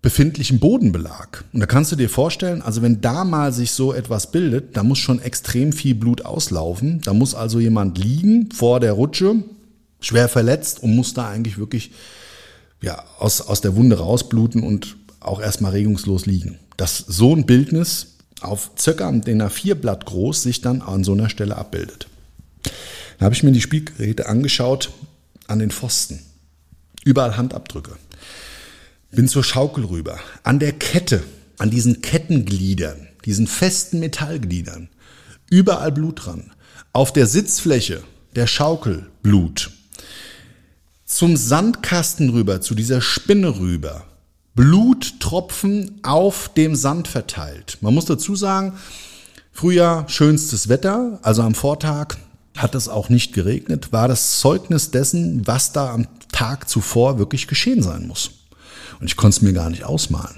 befindlichen 0.03 0.59
Bodenbelag. 0.59 1.45
Und 1.53 1.61
da 1.61 1.65
kannst 1.65 1.91
du 1.93 1.95
dir 1.95 2.09
vorstellen, 2.09 2.61
also 2.61 2.81
wenn 2.81 2.99
da 2.99 3.23
mal 3.23 3.53
sich 3.53 3.71
so 3.71 3.93
etwas 3.93 4.31
bildet, 4.31 4.75
da 4.75 4.83
muss 4.83 4.99
schon 4.99 5.19
extrem 5.21 5.71
viel 5.71 5.95
Blut 5.95 6.25
auslaufen. 6.25 7.01
Da 7.01 7.13
muss 7.13 7.33
also 7.33 7.59
jemand 7.59 7.97
liegen 7.97 8.51
vor 8.51 8.81
der 8.81 8.91
Rutsche, 8.91 9.35
schwer 10.01 10.27
verletzt 10.27 10.83
und 10.83 10.93
muss 10.93 11.13
da 11.13 11.29
eigentlich 11.29 11.57
wirklich 11.57 11.91
ja, 12.81 13.01
aus, 13.17 13.39
aus 13.41 13.61
der 13.61 13.77
Wunde 13.77 13.97
rausbluten 13.97 14.61
und 14.61 14.97
auch 15.21 15.41
erstmal 15.41 15.71
regungslos 15.71 16.25
liegen. 16.25 16.59
Dass 16.75 16.97
so 16.97 17.33
ein 17.33 17.45
Bildnis 17.45 18.17
auf 18.41 18.71
circa 18.77 19.09
den 19.09 19.41
A4 19.41 19.75
Blatt 19.75 20.05
groß 20.05 20.43
sich 20.43 20.59
dann 20.59 20.81
an 20.81 21.05
so 21.05 21.13
einer 21.13 21.29
Stelle 21.29 21.57
abbildet. 21.57 22.07
Da 23.19 23.25
habe 23.25 23.35
ich 23.35 23.43
mir 23.43 23.53
die 23.53 23.61
Spielgeräte 23.61 24.27
angeschaut 24.27 24.91
an 25.47 25.59
den 25.59 25.71
Pfosten. 25.71 26.19
Überall 27.05 27.37
Handabdrücke. 27.37 27.91
Bin 29.15 29.27
zur 29.27 29.43
Schaukel 29.43 29.85
rüber. 29.85 30.19
An 30.41 30.57
der 30.57 30.71
Kette, 30.71 31.21
an 31.59 31.69
diesen 31.69 32.01
Kettengliedern, 32.01 33.07
diesen 33.25 33.45
festen 33.45 33.99
Metallgliedern. 33.99 34.89
Überall 35.51 35.91
Blut 35.91 36.25
dran. 36.25 36.51
Auf 36.93 37.13
der 37.13 37.27
Sitzfläche 37.27 38.01
der 38.35 38.47
Schaukel 38.47 39.05
Blut. 39.21 39.69
Zum 41.05 41.37
Sandkasten 41.37 42.31
rüber, 42.31 42.61
zu 42.61 42.73
dieser 42.73 43.01
Spinne 43.01 43.59
rüber. 43.59 44.05
Bluttropfen 44.55 45.99
auf 46.01 46.49
dem 46.55 46.75
Sand 46.75 47.07
verteilt. 47.07 47.77
Man 47.81 47.93
muss 47.93 48.05
dazu 48.05 48.35
sagen, 48.35 48.73
Frühjahr 49.51 50.09
schönstes 50.09 50.69
Wetter, 50.69 51.19
also 51.21 51.43
am 51.43 51.53
Vortag 51.53 52.15
hat 52.57 52.73
es 52.73 52.89
auch 52.89 53.09
nicht 53.09 53.33
geregnet, 53.33 53.91
war 53.91 54.07
das 54.07 54.39
Zeugnis 54.39 54.89
dessen, 54.89 55.45
was 55.45 55.71
da 55.71 55.93
am 55.93 56.07
Tag 56.31 56.67
zuvor 56.67 57.19
wirklich 57.19 57.47
geschehen 57.47 57.83
sein 57.83 58.07
muss. 58.07 58.31
Und 59.03 59.07
ich 59.07 59.17
konnte 59.17 59.35
es 59.35 59.41
mir 59.41 59.51
gar 59.51 59.69
nicht 59.69 59.83
ausmalen. 59.83 60.37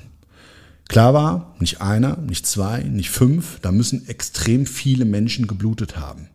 Klar 0.87 1.13
war, 1.13 1.55
nicht 1.59 1.81
einer, 1.81 2.17
nicht 2.17 2.47
zwei, 2.47 2.81
nicht 2.81 3.11
fünf, 3.11 3.59
da 3.59 3.71
müssen 3.71 4.07
extrem 4.07 4.65
viele 4.65 5.05
Menschen 5.05 5.45
geblutet 5.45 5.97
haben. 5.97 6.29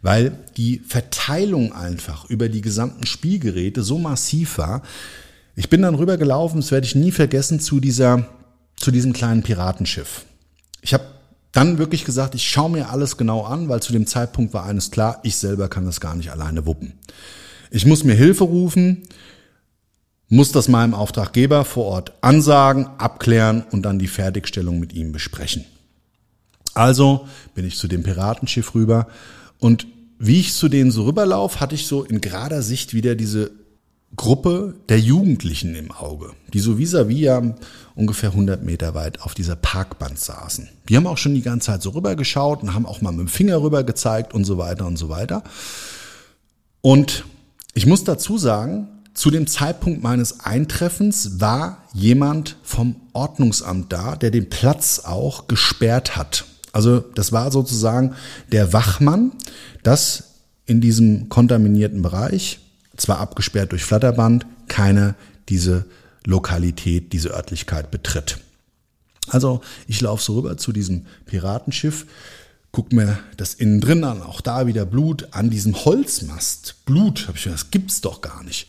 Weil 0.00 0.38
die 0.56 0.78
Verteilung 0.86 1.72
einfach 1.72 2.30
über 2.30 2.48
die 2.48 2.60
gesamten 2.60 3.06
Spielgeräte 3.06 3.82
so 3.82 3.98
massiv 3.98 4.56
war, 4.58 4.82
ich 5.56 5.68
bin 5.68 5.82
dann 5.82 5.96
rübergelaufen, 5.96 6.60
das 6.60 6.70
werde 6.70 6.86
ich 6.86 6.94
nie 6.94 7.10
vergessen, 7.10 7.58
zu 7.58 7.80
dieser, 7.80 8.28
zu 8.76 8.92
diesem 8.92 9.12
kleinen 9.12 9.42
Piratenschiff. 9.42 10.26
Ich 10.80 10.94
habe 10.94 11.06
dann 11.50 11.78
wirklich 11.78 12.04
gesagt, 12.04 12.36
ich 12.36 12.48
schaue 12.48 12.70
mir 12.70 12.90
alles 12.90 13.16
genau 13.16 13.42
an, 13.42 13.68
weil 13.68 13.82
zu 13.82 13.92
dem 13.92 14.06
Zeitpunkt 14.06 14.54
war 14.54 14.64
eines 14.64 14.92
klar, 14.92 15.18
ich 15.24 15.34
selber 15.34 15.68
kann 15.68 15.86
das 15.86 16.00
gar 16.00 16.14
nicht 16.14 16.30
alleine 16.30 16.66
wuppen. 16.66 16.92
Ich 17.72 17.84
muss 17.84 18.04
mir 18.04 18.14
Hilfe 18.14 18.44
rufen, 18.44 19.08
muss 20.28 20.52
das 20.52 20.68
meinem 20.68 20.94
Auftraggeber 20.94 21.64
vor 21.64 21.84
Ort 21.86 22.12
ansagen, 22.20 22.86
abklären 22.98 23.64
und 23.70 23.82
dann 23.82 23.98
die 23.98 24.08
Fertigstellung 24.08 24.80
mit 24.80 24.92
ihm 24.92 25.12
besprechen. 25.12 25.64
Also 26.74 27.28
bin 27.54 27.66
ich 27.66 27.76
zu 27.76 27.88
dem 27.88 28.02
Piratenschiff 28.02 28.74
rüber 28.74 29.06
und 29.58 29.86
wie 30.18 30.40
ich 30.40 30.54
zu 30.54 30.68
denen 30.68 30.90
so 30.90 31.04
rüberlaufe, 31.04 31.60
hatte 31.60 31.74
ich 31.74 31.86
so 31.86 32.02
in 32.02 32.20
gerader 32.20 32.62
Sicht 32.62 32.94
wieder 32.94 33.14
diese 33.14 33.50
Gruppe 34.16 34.74
der 34.88 35.00
Jugendlichen 35.00 35.74
im 35.74 35.90
Auge, 35.90 36.32
die 36.52 36.60
so 36.60 36.74
vis-à-vis 36.74 37.18
ja 37.18 37.42
ungefähr 37.96 38.30
100 38.30 38.62
Meter 38.62 38.94
weit 38.94 39.20
auf 39.22 39.34
dieser 39.34 39.56
Parkband 39.56 40.18
saßen. 40.18 40.68
Die 40.88 40.96
haben 40.96 41.06
auch 41.06 41.18
schon 41.18 41.34
die 41.34 41.42
ganze 41.42 41.66
Zeit 41.66 41.82
so 41.82 41.90
rübergeschaut 41.90 42.62
und 42.62 42.74
haben 42.74 42.86
auch 42.86 43.00
mal 43.00 43.10
mit 43.10 43.20
dem 43.20 43.28
Finger 43.28 43.60
rüber 43.60 43.82
gezeigt 43.82 44.34
und 44.34 44.44
so 44.44 44.56
weiter 44.56 44.86
und 44.86 44.96
so 44.96 45.08
weiter. 45.08 45.42
Und 46.80 47.24
ich 47.74 47.86
muss 47.86 48.04
dazu 48.04 48.38
sagen, 48.38 48.88
zu 49.14 49.30
dem 49.30 49.46
Zeitpunkt 49.46 50.02
meines 50.02 50.40
Eintreffens 50.40 51.40
war 51.40 51.84
jemand 51.92 52.56
vom 52.62 52.96
Ordnungsamt 53.12 53.92
da, 53.92 54.16
der 54.16 54.30
den 54.30 54.50
Platz 54.50 55.00
auch 55.04 55.46
gesperrt 55.46 56.16
hat. 56.16 56.44
Also 56.72 56.98
das 57.00 57.30
war 57.30 57.52
sozusagen 57.52 58.14
der 58.50 58.72
Wachmann, 58.72 59.32
das 59.84 60.24
in 60.66 60.80
diesem 60.80 61.28
kontaminierten 61.28 62.02
Bereich 62.02 62.58
zwar 62.96 63.18
abgesperrt 63.18 63.72
durch 63.72 63.84
Flatterband, 63.84 64.46
keiner 64.66 65.14
diese 65.48 65.84
Lokalität, 66.24 67.12
diese 67.12 67.30
Örtlichkeit 67.30 67.90
betritt. 67.90 68.38
Also 69.28 69.60
ich 69.86 70.00
laufe 70.00 70.22
so 70.22 70.34
rüber 70.34 70.56
zu 70.56 70.72
diesem 70.72 71.06
Piratenschiff, 71.26 72.06
guck 72.74 72.92
mir 72.92 73.18
das 73.36 73.54
innen 73.54 73.80
drin 73.80 74.02
an, 74.02 74.20
auch 74.20 74.40
da 74.40 74.66
wieder 74.66 74.84
Blut 74.84 75.28
an 75.30 75.48
diesem 75.48 75.84
Holzmast. 75.84 76.74
Blut, 76.84 77.28
habe 77.28 77.38
ich 77.38 77.44
gedacht, 77.44 77.62
das 77.62 77.70
gibt's 77.70 78.00
doch 78.00 78.20
gar 78.20 78.42
nicht. 78.42 78.66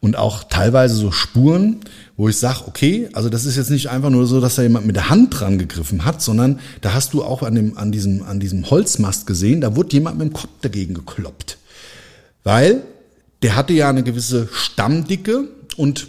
Und 0.00 0.16
auch 0.16 0.44
teilweise 0.44 0.94
so 0.94 1.10
Spuren, 1.10 1.80
wo 2.18 2.28
ich 2.28 2.36
sage, 2.36 2.64
okay, 2.66 3.08
also 3.14 3.30
das 3.30 3.46
ist 3.46 3.56
jetzt 3.56 3.70
nicht 3.70 3.88
einfach 3.88 4.10
nur 4.10 4.26
so, 4.26 4.40
dass 4.40 4.56
da 4.56 4.62
jemand 4.62 4.86
mit 4.86 4.96
der 4.96 5.08
Hand 5.08 5.40
dran 5.40 5.58
gegriffen 5.58 6.04
hat, 6.04 6.20
sondern 6.20 6.60
da 6.82 6.92
hast 6.92 7.14
du 7.14 7.24
auch 7.24 7.42
an, 7.42 7.54
dem, 7.54 7.78
an, 7.78 7.90
diesem, 7.90 8.22
an 8.22 8.38
diesem 8.38 8.68
Holzmast 8.70 9.26
gesehen, 9.26 9.62
da 9.62 9.74
wurde 9.74 9.94
jemand 9.94 10.18
mit 10.18 10.28
dem 10.28 10.34
Kopf 10.34 10.50
dagegen 10.60 10.92
gekloppt. 10.92 11.56
Weil 12.44 12.82
der 13.40 13.56
hatte 13.56 13.72
ja 13.72 13.88
eine 13.88 14.02
gewisse 14.02 14.48
Stammdicke 14.52 15.48
und 15.78 16.08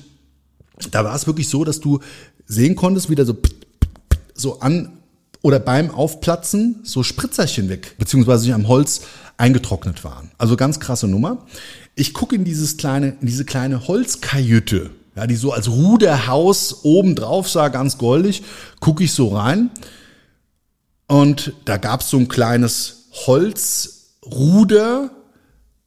da 0.92 1.06
war 1.06 1.16
es 1.16 1.26
wirklich 1.26 1.48
so, 1.48 1.64
dass 1.64 1.80
du 1.80 2.00
sehen 2.46 2.76
konntest, 2.76 3.10
wie 3.10 3.16
der 3.16 3.26
so, 3.26 3.38
so 4.36 4.60
an 4.60 4.99
oder 5.42 5.60
beim 5.60 5.92
Aufplatzen 5.92 6.80
so 6.84 7.04
Spritzerchen 7.04 7.70
weg, 7.70 7.96
beziehungsweise 7.98 8.44
sich 8.44 8.54
am 8.54 8.68
Holz 8.68 9.02
eingetrocknet 9.38 10.04
waren. 10.04 10.32
Also 10.38 10.58
ganz 10.58 10.80
krasse 10.80 11.08
Nummer. 11.08 11.46
Ich 11.96 12.14
gucke 12.14 12.36
in 12.36 12.44
dieses 12.44 12.78
kleine, 12.78 13.16
in 13.22 13.28
diese 13.28 13.46
kleine 13.46 13.88
Holzkajüte, 13.88 14.92
ja, 15.16 15.28
die 15.28 15.36
so 15.36 15.54
als 15.54 15.70
Ruderhaus 15.70 16.84
oben 16.84 17.16
drauf 17.16 17.50
sah, 17.50 17.70
ganz 17.70 17.98
goldig, 17.98 18.44
gucke 18.80 19.04
ich 19.04 19.14
so 19.14 19.30
rein. 19.30 19.70
Und 21.08 21.54
da 21.66 21.78
gab 21.78 22.02
es 22.02 22.10
so 22.10 22.18
ein 22.18 22.28
kleines 22.28 23.08
Holzruder, 23.26 25.12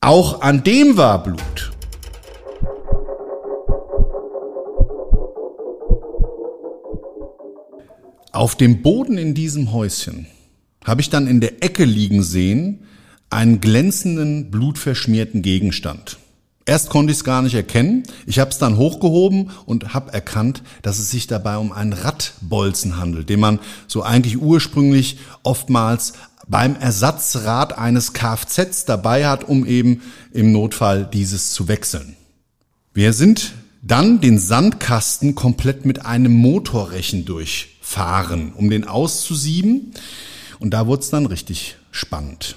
auch 0.01 0.41
an 0.41 0.65
dem 0.65 0.97
war 0.97 1.23
Blut. 1.23 1.73
Auf 8.43 8.57
dem 8.57 8.83
Boden 8.83 9.19
in 9.19 9.35
diesem 9.35 9.73
Häuschen 9.73 10.27
habe 10.85 11.01
ich 11.01 11.11
dann 11.11 11.29
in 11.29 11.41
der 11.41 11.63
Ecke 11.63 11.85
liegen 11.85 12.25
sehen 12.25 12.81
einen 13.31 13.61
glänzenden, 13.61 14.51
blutverschmierten 14.51 15.43
Gegenstand. 15.43 16.19
Erst 16.67 16.91
konnte 16.91 17.13
ich 17.13 17.19
es 17.19 17.25
gar 17.25 17.43
nicht 17.43 17.55
erkennen. 17.55 18.03
Ich 18.27 18.41
habe 18.41 18.51
es 18.51 18.59
dann 18.59 18.79
hochgehoben 18.79 19.53
und 19.65 19.95
habe 19.95 20.13
erkannt, 20.13 20.65
dass 20.83 20.99
es 20.99 21.09
sich 21.09 21.29
dabei 21.29 21.57
um 21.57 21.71
einen 21.71 21.93
Radbolzen 21.93 22.97
handelt, 22.97 23.29
den 23.29 23.39
man 23.39 23.61
so 23.87 24.03
eigentlich 24.03 24.43
ursprünglich 24.43 25.19
oftmals 25.45 26.15
beim 26.49 26.75
Ersatzrad 26.75 27.79
eines 27.79 28.13
Kfz 28.13 28.87
dabei 28.87 29.29
hat, 29.29 29.49
um 29.49 29.65
eben 29.67 30.03
im 30.33 30.51
Notfall 30.51 31.09
dieses 31.13 31.53
zu 31.53 31.69
wechseln. 31.69 32.17
Wir 32.93 33.13
sind 33.13 33.53
dann 33.83 34.21
den 34.21 34.39
Sandkasten 34.41 35.37
komplett 35.37 35.87
mit 35.87 36.07
einem 36.07 36.35
Motorrechen 36.35 37.25
durchfahren, 37.93 38.53
um 38.57 38.71
den 38.71 38.87
auszusieben. 38.87 39.93
Und 40.59 40.71
da 40.71 40.87
wurde 40.87 41.03
es 41.03 41.11
dann 41.11 41.27
richtig 41.27 41.77
spannend. 41.91 42.57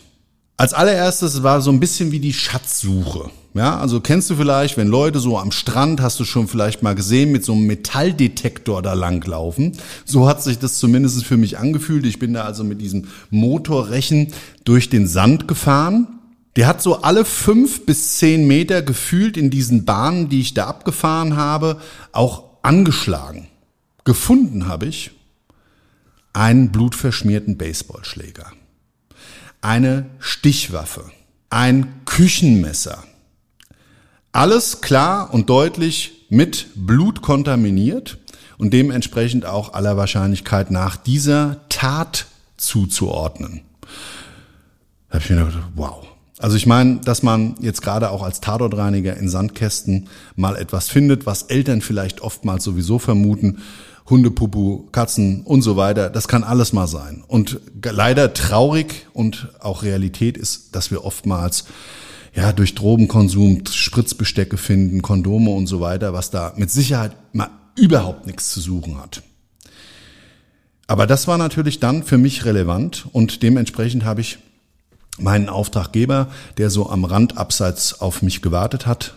Als 0.58 0.74
allererstes 0.74 1.44
war 1.44 1.62
so 1.62 1.72
ein 1.72 1.82
bisschen 1.82 2.12
wie 2.12 2.20
die 2.20 2.34
Schatzsuche. 2.34 3.30
Ja, 3.54 3.78
also 3.78 4.00
kennst 4.00 4.30
du 4.30 4.36
vielleicht, 4.36 4.78
wenn 4.78 4.88
Leute 4.88 5.20
so 5.20 5.38
am 5.38 5.52
Strand, 5.52 6.02
hast 6.02 6.20
du 6.20 6.26
schon 6.26 6.48
vielleicht 6.48 6.82
mal 6.82 6.96
gesehen, 6.96 7.32
mit 7.32 7.44
so 7.44 7.54
einem 7.54 7.68
Metalldetektor 7.68 8.82
da 8.82 8.94
langlaufen. 8.94 9.74
So 10.06 10.28
hat 10.28 10.44
sich 10.44 10.60
das 10.60 10.78
zumindest 10.80 11.24
für 11.26 11.38
mich 11.38 11.58
angefühlt. 11.58 12.06
Ich 12.06 12.20
bin 12.20 12.34
da 12.34 12.44
also 12.44 12.64
mit 12.64 12.82
diesem 12.82 13.08
Motorrechen 13.30 14.34
durch 14.64 14.90
den 14.90 15.08
Sand 15.08 15.48
gefahren. 15.48 16.08
Der 16.56 16.68
hat 16.68 16.82
so 16.82 17.02
alle 17.02 17.26
fünf 17.26 17.86
bis 17.86 18.18
zehn 18.18 18.48
Meter 18.48 18.82
gefühlt 18.82 19.36
in 19.36 19.50
diesen 19.50 19.84
Bahnen, 19.84 20.30
die 20.30 20.40
ich 20.40 20.54
da 20.54 20.68
abgefahren 20.68 21.36
habe, 21.36 21.82
auch 22.14 22.44
angeschlagen. 22.62 23.48
Gefunden 24.06 24.68
habe 24.68 24.86
ich 24.86 25.12
einen 26.36 26.72
blutverschmierten 26.72 27.58
Baseballschläger, 27.58 28.52
eine 29.62 30.06
Stichwaffe, 30.20 31.10
ein 31.50 32.02
Küchenmesser, 32.06 33.04
alles 34.34 34.82
klar 34.82 35.34
und 35.34 35.50
deutlich 35.50 36.26
mit 36.30 36.68
Blut 36.76 37.22
kontaminiert 37.22 38.18
und 38.58 38.74
dementsprechend 38.74 39.46
auch 39.46 39.74
aller 39.74 39.96
Wahrscheinlichkeit 39.96 40.72
nach 40.72 40.98
dieser 40.98 41.62
Tat 41.70 42.26
zuzuordnen. 42.58 43.62
Da 45.08 45.16
habe 45.16 45.24
ich 45.24 45.30
mir 45.30 45.38
gedacht, 45.38 45.70
wow. 45.76 46.06
Also 46.38 46.58
ich 46.58 46.66
meine, 46.66 46.98
dass 46.98 47.24
man 47.24 47.56
jetzt 47.62 47.82
gerade 47.82 48.10
auch 48.10 48.22
als 48.22 48.42
Tatortreiniger 48.42 49.16
in 49.16 49.30
Sandkästen 49.30 50.10
mal 50.36 50.58
etwas 50.58 50.90
findet, 50.90 51.26
was 51.26 51.44
Eltern 51.44 51.80
vielleicht 51.80 52.20
oftmals 52.20 52.66
sowieso 52.66 53.00
vermuten, 53.00 53.60
Hundepupu, 54.10 54.88
Katzen 54.92 55.42
und 55.42 55.62
so 55.62 55.78
weiter, 55.78 56.10
das 56.10 56.28
kann 56.28 56.44
alles 56.44 56.74
mal 56.74 56.88
sein. 56.88 57.24
Und 57.28 57.60
leider 57.84 58.34
traurig 58.34 59.08
und 59.14 59.50
auch 59.60 59.84
Realität 59.84 60.38
ist, 60.38 60.76
dass 60.76 60.92
wir 60.92 61.04
oftmals 61.04 61.66
ja, 62.36 62.54
durch 62.54 62.76
Drogenkonsum 62.76 63.64
Spritzbestecke 63.66 64.58
finden, 64.58 65.02
Kondome 65.02 65.52
und 65.52 65.68
so 65.68 65.80
weiter, 65.80 66.14
was 66.14 66.30
da 66.30 66.54
mit 66.58 66.70
Sicherheit 66.70 67.14
mal 67.34 67.50
überhaupt 67.76 68.28
nichts 68.28 68.52
zu 68.52 68.60
suchen 68.60 68.98
hat. 69.00 69.24
Aber 70.88 71.08
das 71.08 71.28
war 71.28 71.38
natürlich 71.38 71.80
dann 71.80 72.04
für 72.04 72.18
mich 72.18 72.46
relevant 72.46 73.08
und 73.12 73.42
dementsprechend 73.42 74.06
habe 74.06 74.22
ich 74.22 74.38
meinen 75.18 75.50
Auftraggeber, 75.50 76.28
der 76.58 76.70
so 76.70 76.90
am 76.90 77.06
Rand 77.06 77.38
abseits 77.38 78.02
auf 78.02 78.22
mich 78.22 78.42
gewartet 78.42 78.86
hat, 78.86 79.16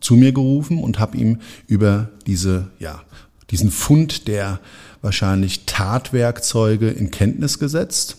zu 0.00 0.14
mir 0.14 0.32
gerufen 0.32 0.78
und 0.78 0.98
habe 0.98 1.16
ihm 1.16 1.40
über 1.66 2.10
diese, 2.26 2.70
ja, 2.78 3.02
diesen 3.50 3.70
Fund 3.70 4.28
der 4.28 4.60
wahrscheinlich 5.02 5.66
Tatwerkzeuge 5.66 6.90
in 6.90 7.10
Kenntnis 7.10 7.58
gesetzt. 7.58 8.16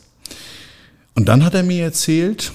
Und 1.16 1.28
dann 1.28 1.44
hat 1.44 1.54
er 1.54 1.64
mir 1.64 1.84
erzählt, 1.84 2.52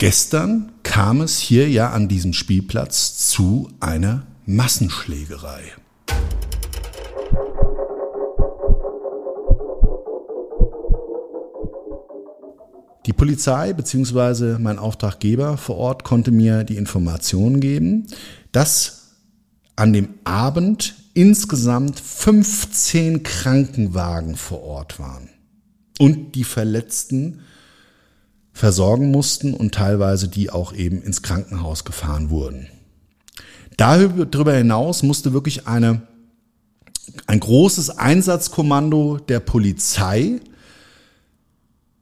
Gestern 0.00 0.72
kam 0.82 1.20
es 1.20 1.38
hier 1.38 1.68
ja 1.68 1.90
an 1.90 2.08
diesem 2.08 2.32
Spielplatz 2.32 3.28
zu 3.28 3.68
einer 3.80 4.22
Massenschlägerei. 4.46 5.60
Die 13.04 13.12
Polizei 13.12 13.74
bzw. 13.74 14.56
mein 14.58 14.78
Auftraggeber 14.78 15.58
vor 15.58 15.76
Ort 15.76 16.02
konnte 16.02 16.30
mir 16.30 16.64
die 16.64 16.78
Information 16.78 17.60
geben, 17.60 18.06
dass 18.52 19.16
an 19.76 19.92
dem 19.92 20.14
Abend 20.24 20.94
insgesamt 21.14 21.98
15 22.00 23.22
Krankenwagen 23.22 24.36
vor 24.36 24.62
Ort 24.62 24.98
waren 24.98 25.28
und 25.98 26.34
die 26.34 26.44
Verletzten 26.44 27.40
versorgen 28.52 29.10
mussten 29.10 29.54
und 29.54 29.74
teilweise 29.74 30.28
die 30.28 30.50
auch 30.50 30.72
eben 30.72 31.02
ins 31.02 31.22
Krankenhaus 31.22 31.84
gefahren 31.84 32.30
wurden. 32.30 32.68
Darüber 33.76 34.54
hinaus 34.54 35.02
musste 35.02 35.32
wirklich 35.32 35.66
eine, 35.66 36.02
ein 37.26 37.40
großes 37.40 37.90
Einsatzkommando 37.90 39.16
der 39.16 39.40
Polizei 39.40 40.40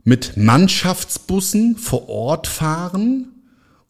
mit 0.03 0.37
Mannschaftsbussen 0.37 1.77
vor 1.77 2.09
Ort 2.09 2.47
fahren 2.47 3.29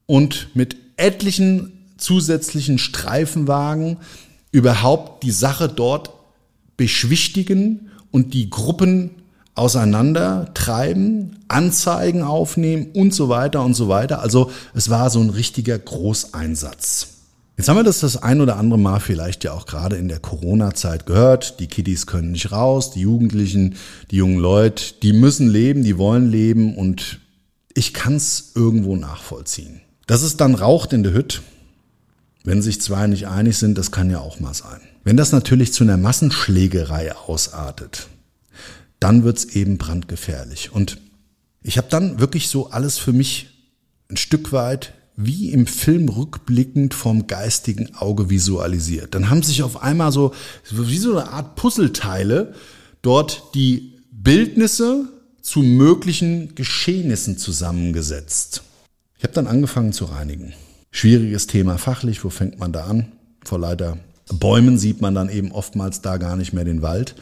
und 0.06 0.54
mit 0.54 0.76
etlichen 0.96 1.72
zusätzlichen 1.96 2.78
Streifenwagen 2.78 3.98
überhaupt 4.58 5.22
die 5.22 5.30
Sache 5.30 5.68
dort 5.68 6.10
beschwichtigen 6.76 7.90
und 8.10 8.34
die 8.34 8.50
Gruppen 8.50 9.10
auseinandertreiben, 9.54 11.38
Anzeigen 11.48 12.22
aufnehmen 12.22 12.88
und 12.94 13.12
so 13.12 13.28
weiter 13.28 13.64
und 13.64 13.74
so 13.74 13.88
weiter. 13.88 14.20
Also 14.20 14.50
es 14.74 14.88
war 14.88 15.10
so 15.10 15.20
ein 15.20 15.30
richtiger 15.30 15.78
Großeinsatz. 15.78 17.08
Jetzt 17.56 17.68
haben 17.68 17.76
wir 17.76 17.82
das 17.82 18.00
das 18.00 18.22
ein 18.22 18.40
oder 18.40 18.56
andere 18.56 18.78
Mal 18.78 19.00
vielleicht 19.00 19.42
ja 19.42 19.52
auch 19.52 19.66
gerade 19.66 19.96
in 19.96 20.06
der 20.06 20.20
Corona-Zeit 20.20 21.06
gehört. 21.06 21.58
Die 21.58 21.66
Kiddies 21.66 22.06
können 22.06 22.30
nicht 22.30 22.52
raus, 22.52 22.92
die 22.92 23.00
Jugendlichen, 23.00 23.74
die 24.12 24.16
jungen 24.16 24.38
Leute, 24.38 24.94
die 25.02 25.12
müssen 25.12 25.48
leben, 25.48 25.82
die 25.82 25.98
wollen 25.98 26.30
leben 26.30 26.76
und 26.76 27.18
ich 27.74 27.92
kann 27.92 28.14
es 28.14 28.52
irgendwo 28.54 28.94
nachvollziehen. 28.94 29.80
Dass 30.06 30.22
es 30.22 30.36
dann 30.36 30.54
raucht 30.54 30.92
in 30.92 31.02
der 31.02 31.12
Hütte, 31.12 31.40
wenn 32.48 32.62
sich 32.62 32.80
zwei 32.80 33.06
nicht 33.06 33.28
einig 33.28 33.58
sind, 33.58 33.76
das 33.76 33.92
kann 33.92 34.08
ja 34.10 34.20
auch 34.20 34.40
mal 34.40 34.54
sein. 34.54 34.80
Wenn 35.04 35.18
das 35.18 35.32
natürlich 35.32 35.74
zu 35.74 35.84
einer 35.84 35.98
Massenschlägerei 35.98 37.14
ausartet, 37.14 38.08
dann 39.00 39.22
wird's 39.22 39.44
eben 39.44 39.76
brandgefährlich. 39.76 40.72
Und 40.72 40.96
ich 41.62 41.76
habe 41.76 41.88
dann 41.90 42.20
wirklich 42.20 42.48
so 42.48 42.70
alles 42.70 42.96
für 42.96 43.12
mich 43.12 43.68
ein 44.08 44.16
Stück 44.16 44.50
weit 44.52 44.94
wie 45.14 45.50
im 45.50 45.66
Film 45.66 46.08
rückblickend 46.08 46.94
vom 46.94 47.26
geistigen 47.26 47.94
Auge 47.96 48.30
visualisiert. 48.30 49.14
Dann 49.14 49.28
haben 49.28 49.42
sich 49.42 49.62
auf 49.62 49.82
einmal 49.82 50.10
so 50.10 50.32
wie 50.70 50.96
so 50.96 51.18
eine 51.18 51.30
Art 51.30 51.54
Puzzleteile 51.54 52.54
dort 53.02 53.42
die 53.54 54.00
Bildnisse 54.10 55.04
zu 55.42 55.60
möglichen 55.60 56.54
Geschehnissen 56.54 57.36
zusammengesetzt. 57.36 58.62
Ich 59.18 59.24
habe 59.24 59.34
dann 59.34 59.48
angefangen 59.48 59.92
zu 59.92 60.06
reinigen. 60.06 60.54
Schwieriges 60.90 61.46
Thema 61.46 61.78
fachlich, 61.78 62.24
wo 62.24 62.30
fängt 62.30 62.58
man 62.58 62.72
da 62.72 62.84
an? 62.86 63.12
Vor 63.44 63.58
lauter 63.58 63.98
Bäumen 64.32 64.78
sieht 64.78 65.00
man 65.00 65.14
dann 65.14 65.30
eben 65.30 65.52
oftmals 65.52 66.02
da 66.02 66.16
gar 66.16 66.36
nicht 66.36 66.52
mehr 66.52 66.64
den 66.64 66.82
Wald 66.82 67.14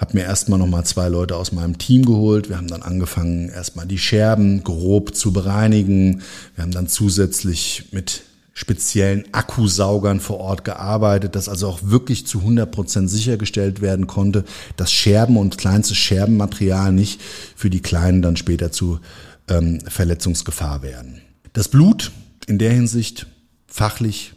habe 0.00 0.16
mir 0.16 0.24
erstmal 0.24 0.58
nochmal 0.58 0.84
zwei 0.84 1.08
Leute 1.08 1.36
aus 1.36 1.52
meinem 1.52 1.76
Team 1.76 2.06
geholt. 2.06 2.48
Wir 2.48 2.56
haben 2.56 2.68
dann 2.68 2.82
angefangen, 2.82 3.50
erstmal 3.50 3.86
die 3.86 3.98
Scherben 3.98 4.64
grob 4.64 5.14
zu 5.14 5.30
bereinigen. 5.32 6.22
Wir 6.54 6.62
haben 6.62 6.70
dann 6.70 6.88
zusätzlich 6.88 7.88
mit 7.92 8.22
speziellen 8.54 9.24
Akkusaugern 9.32 10.18
vor 10.18 10.38
Ort 10.40 10.64
gearbeitet, 10.64 11.36
dass 11.36 11.50
also 11.50 11.68
auch 11.68 11.80
wirklich 11.82 12.26
zu 12.26 12.38
100 12.38 12.70
Prozent 12.70 13.10
sichergestellt 13.10 13.82
werden 13.82 14.06
konnte, 14.06 14.44
dass 14.76 14.90
Scherben 14.90 15.36
und 15.36 15.58
kleinstes 15.58 15.98
Scherbenmaterial 15.98 16.92
nicht 16.92 17.20
für 17.54 17.68
die 17.68 17.80
Kleinen 17.80 18.22
dann 18.22 18.36
später 18.36 18.72
zu 18.72 19.00
ähm, 19.48 19.80
Verletzungsgefahr 19.86 20.82
werden. 20.82 21.20
Das 21.52 21.68
Blut 21.68 22.10
in 22.50 22.58
der 22.58 22.72
Hinsicht 22.72 23.26
fachlich 23.68 24.34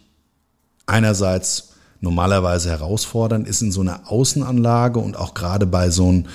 einerseits 0.86 1.70
normalerweise 2.00 2.70
herausfordernd 2.70 3.48
ist 3.48 3.60
in 3.60 3.72
so 3.72 3.80
einer 3.80 4.10
Außenanlage 4.10 5.00
und 5.00 5.16
auch 5.16 5.34
gerade 5.34 5.66
bei 5.66 5.90
so 5.90 6.08
einem, 6.08 6.26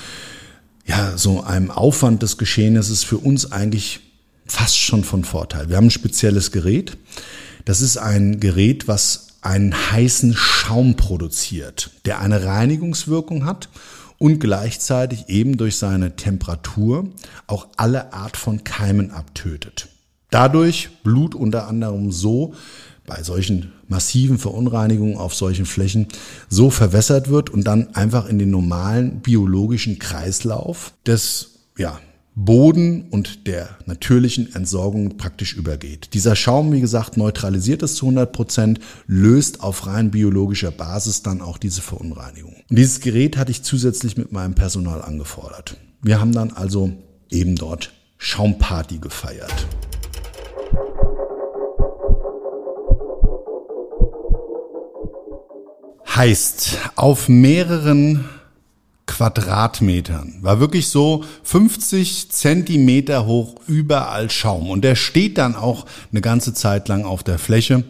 ja, 0.85 1.17
so 1.17 1.41
einem 1.41 1.71
Aufwand 1.71 2.21
des 2.21 2.37
Geschehnisses 2.37 3.05
für 3.05 3.17
uns 3.17 3.53
eigentlich 3.53 4.01
fast 4.45 4.77
schon 4.77 5.05
von 5.05 5.23
Vorteil. 5.23 5.69
Wir 5.69 5.77
haben 5.77 5.87
ein 5.87 5.91
spezielles 5.91 6.51
Gerät. 6.51 6.97
Das 7.63 7.79
ist 7.79 7.97
ein 7.97 8.41
Gerät, 8.41 8.89
was 8.89 9.27
einen 9.41 9.73
heißen 9.73 10.35
Schaum 10.35 10.95
produziert, 10.95 11.91
der 12.03 12.19
eine 12.19 12.43
Reinigungswirkung 12.43 13.45
hat 13.45 13.69
und 14.17 14.39
gleichzeitig 14.39 15.29
eben 15.29 15.55
durch 15.55 15.77
seine 15.77 16.17
Temperatur 16.17 17.07
auch 17.47 17.67
alle 17.77 18.11
Art 18.11 18.35
von 18.35 18.65
Keimen 18.65 19.11
abtötet. 19.11 19.87
Dadurch 20.29 20.89
Blut 21.03 21.35
unter 21.35 21.67
anderem 21.67 22.11
so 22.11 22.53
bei 23.05 23.23
solchen 23.23 23.73
massiven 23.87 24.37
Verunreinigungen 24.37 25.17
auf 25.17 25.33
solchen 25.33 25.65
Flächen 25.65 26.07
so 26.47 26.69
verwässert 26.69 27.29
wird 27.29 27.49
und 27.49 27.63
dann 27.63 27.95
einfach 27.95 28.27
in 28.27 28.37
den 28.37 28.51
normalen 28.51 29.21
biologischen 29.21 29.97
Kreislauf 29.97 30.93
des 31.07 31.55
ja, 31.77 31.99
Boden 32.35 33.07
und 33.09 33.47
der 33.47 33.69
natürlichen 33.85 34.53
Entsorgung 34.53 35.17
praktisch 35.17 35.55
übergeht. 35.55 36.13
Dieser 36.13 36.35
Schaum, 36.35 36.71
wie 36.71 36.81
gesagt, 36.81 37.17
neutralisiert 37.17 37.81
es 37.81 37.95
zu 37.95 38.05
100 38.05 38.31
Prozent, 38.31 38.79
löst 39.07 39.61
auf 39.61 39.87
rein 39.87 40.11
biologischer 40.11 40.71
Basis 40.71 41.23
dann 41.23 41.41
auch 41.41 41.57
diese 41.57 41.81
Verunreinigung. 41.81 42.53
Und 42.69 42.77
dieses 42.77 43.01
Gerät 43.01 43.35
hatte 43.37 43.51
ich 43.51 43.63
zusätzlich 43.63 44.15
mit 44.17 44.31
meinem 44.31 44.53
Personal 44.53 45.01
angefordert. 45.01 45.77
Wir 46.01 46.21
haben 46.21 46.31
dann 46.31 46.51
also 46.51 46.91
eben 47.29 47.55
dort 47.55 47.91
Schaumparty 48.19 48.99
gefeiert. 48.99 49.67
Heißt, 56.19 56.79
auf 56.97 57.29
mehreren 57.29 58.25
Quadratmetern 59.05 60.39
war 60.41 60.59
wirklich 60.59 60.89
so 60.89 61.23
50 61.43 62.29
Zentimeter 62.29 63.25
hoch 63.25 63.55
überall 63.67 64.29
Schaum. 64.29 64.69
Und 64.69 64.81
der 64.81 64.95
steht 64.95 65.37
dann 65.37 65.55
auch 65.55 65.85
eine 66.11 66.19
ganze 66.19 66.53
Zeit 66.53 66.89
lang 66.89 67.05
auf 67.05 67.23
der 67.23 67.39
Fläche. 67.39 67.85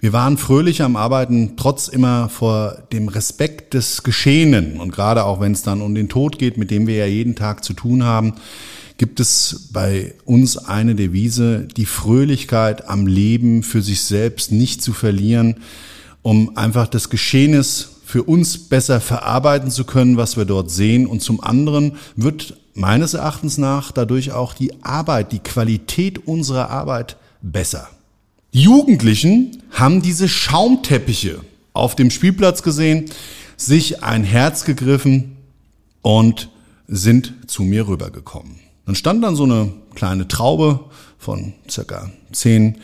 Wir 0.00 0.14
waren 0.14 0.38
fröhlich 0.38 0.80
am 0.80 0.96
Arbeiten, 0.96 1.58
trotz 1.58 1.88
immer 1.88 2.30
vor 2.30 2.78
dem 2.94 3.08
Respekt 3.08 3.74
des 3.74 4.02
Geschehenen. 4.02 4.80
Und 4.80 4.90
gerade 4.90 5.24
auch 5.24 5.40
wenn 5.40 5.52
es 5.52 5.62
dann 5.62 5.82
um 5.82 5.94
den 5.94 6.08
Tod 6.08 6.38
geht, 6.38 6.56
mit 6.56 6.70
dem 6.70 6.86
wir 6.86 6.96
ja 6.96 7.06
jeden 7.06 7.34
Tag 7.34 7.62
zu 7.62 7.74
tun 7.74 8.04
haben, 8.04 8.36
gibt 8.96 9.20
es 9.20 9.68
bei 9.74 10.14
uns 10.24 10.56
eine 10.56 10.94
Devise, 10.94 11.68
die 11.76 11.84
Fröhlichkeit 11.84 12.88
am 12.88 13.06
Leben 13.06 13.62
für 13.62 13.82
sich 13.82 14.00
selbst 14.00 14.50
nicht 14.50 14.80
zu 14.80 14.94
verlieren 14.94 15.56
um 16.26 16.56
einfach 16.56 16.88
das 16.88 17.08
Geschehnis 17.08 18.00
für 18.04 18.24
uns 18.24 18.58
besser 18.58 19.00
verarbeiten 19.00 19.70
zu 19.70 19.84
können, 19.84 20.16
was 20.16 20.36
wir 20.36 20.44
dort 20.44 20.72
sehen. 20.72 21.06
Und 21.06 21.22
zum 21.22 21.40
anderen 21.40 21.92
wird 22.16 22.56
meines 22.74 23.14
Erachtens 23.14 23.58
nach 23.58 23.92
dadurch 23.92 24.32
auch 24.32 24.52
die 24.52 24.82
Arbeit, 24.82 25.30
die 25.30 25.38
Qualität 25.38 26.26
unserer 26.26 26.68
Arbeit 26.68 27.16
besser. 27.42 27.88
Die 28.54 28.62
Jugendlichen 28.62 29.62
haben 29.70 30.02
diese 30.02 30.28
Schaumteppiche 30.28 31.42
auf 31.74 31.94
dem 31.94 32.10
Spielplatz 32.10 32.64
gesehen, 32.64 33.04
sich 33.56 34.02
ein 34.02 34.24
Herz 34.24 34.64
gegriffen 34.64 35.36
und 36.02 36.50
sind 36.88 37.34
zu 37.46 37.62
mir 37.62 37.86
rübergekommen. 37.86 38.58
Dann 38.84 38.96
stand 38.96 39.22
dann 39.22 39.36
so 39.36 39.44
eine 39.44 39.72
kleine 39.94 40.26
Traube 40.26 40.86
von 41.18 41.52
circa 41.70 42.10
zehn 42.32 42.78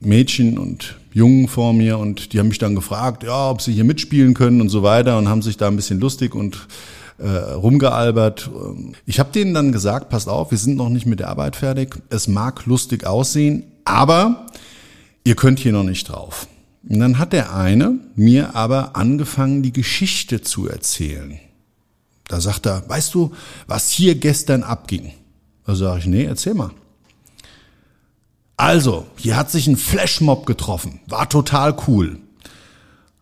Mädchen 0.00 0.56
und 0.56 0.96
Jungen 1.18 1.48
vor 1.48 1.72
mir 1.72 1.98
und 1.98 2.32
die 2.32 2.38
haben 2.38 2.48
mich 2.48 2.58
dann 2.58 2.74
gefragt, 2.74 3.24
ja, 3.24 3.50
ob 3.50 3.60
sie 3.60 3.72
hier 3.72 3.84
mitspielen 3.84 4.34
können 4.34 4.60
und 4.60 4.70
so 4.70 4.82
weiter 4.82 5.18
und 5.18 5.28
haben 5.28 5.42
sich 5.42 5.56
da 5.56 5.66
ein 5.68 5.76
bisschen 5.76 6.00
lustig 6.00 6.34
und 6.34 6.66
äh, 7.18 7.28
rumgealbert. 7.28 8.50
Ich 9.04 9.18
habe 9.18 9.32
denen 9.32 9.52
dann 9.52 9.72
gesagt, 9.72 10.08
passt 10.08 10.28
auf, 10.28 10.50
wir 10.50 10.58
sind 10.58 10.76
noch 10.76 10.88
nicht 10.88 11.06
mit 11.06 11.20
der 11.20 11.28
Arbeit 11.28 11.56
fertig. 11.56 12.00
Es 12.08 12.28
mag 12.28 12.64
lustig 12.66 13.06
aussehen, 13.06 13.64
aber 13.84 14.46
ihr 15.24 15.36
könnt 15.36 15.58
hier 15.58 15.72
noch 15.72 15.84
nicht 15.84 16.08
drauf. 16.08 16.46
Und 16.88 17.00
dann 17.00 17.18
hat 17.18 17.32
der 17.32 17.54
eine 17.54 17.98
mir 18.14 18.54
aber 18.54 18.96
angefangen, 18.96 19.62
die 19.62 19.72
Geschichte 19.72 20.40
zu 20.40 20.68
erzählen. 20.68 21.38
Da 22.28 22.40
sagt 22.40 22.66
er, 22.66 22.88
weißt 22.88 23.14
du, 23.14 23.32
was 23.66 23.90
hier 23.90 24.14
gestern 24.14 24.62
abging? 24.62 25.12
Da 25.66 25.74
sage 25.74 26.00
ich, 26.00 26.06
nee, 26.06 26.24
erzähl 26.24 26.54
mal. 26.54 26.70
Also, 28.58 29.06
hier 29.16 29.36
hat 29.36 29.52
sich 29.52 29.68
ein 29.68 29.76
Flashmob 29.76 30.44
getroffen. 30.44 30.98
War 31.06 31.28
total 31.28 31.76
cool. 31.86 32.18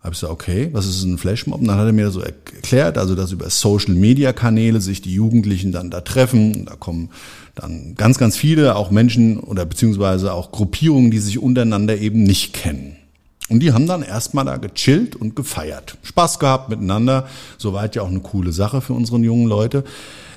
Hab 0.02 0.14
ich 0.14 0.20
gesagt, 0.20 0.32
okay, 0.32 0.70
was 0.72 0.86
ist 0.86 1.04
ein 1.04 1.18
Flashmob? 1.18 1.60
Und 1.60 1.68
dann 1.68 1.76
hat 1.76 1.84
er 1.84 1.92
mir 1.92 2.10
so 2.10 2.20
erklärt, 2.20 2.96
also 2.96 3.14
dass 3.14 3.32
über 3.32 3.50
Social 3.50 3.94
Media 3.94 4.32
Kanäle 4.32 4.80
sich 4.80 5.02
die 5.02 5.12
Jugendlichen 5.12 5.72
dann 5.72 5.90
da 5.90 6.00
treffen. 6.00 6.64
Da 6.64 6.76
kommen 6.76 7.10
dann 7.54 7.96
ganz, 7.96 8.16
ganz 8.16 8.34
viele, 8.34 8.76
auch 8.76 8.90
Menschen 8.90 9.38
oder 9.38 9.66
beziehungsweise 9.66 10.32
auch 10.32 10.52
Gruppierungen, 10.52 11.10
die 11.10 11.18
sich 11.18 11.38
untereinander 11.38 11.98
eben 11.98 12.22
nicht 12.22 12.54
kennen. 12.54 12.95
Und 13.48 13.60
die 13.60 13.72
haben 13.72 13.86
dann 13.86 14.02
erstmal 14.02 14.44
da 14.44 14.56
gechillt 14.56 15.14
und 15.14 15.36
gefeiert. 15.36 15.98
Spaß 16.02 16.40
gehabt 16.40 16.68
miteinander. 16.68 17.28
Soweit 17.58 17.94
ja 17.94 18.02
auch 18.02 18.08
eine 18.08 18.20
coole 18.20 18.52
Sache 18.52 18.80
für 18.80 18.92
unseren 18.92 19.22
jungen 19.22 19.46
Leute. 19.46 19.84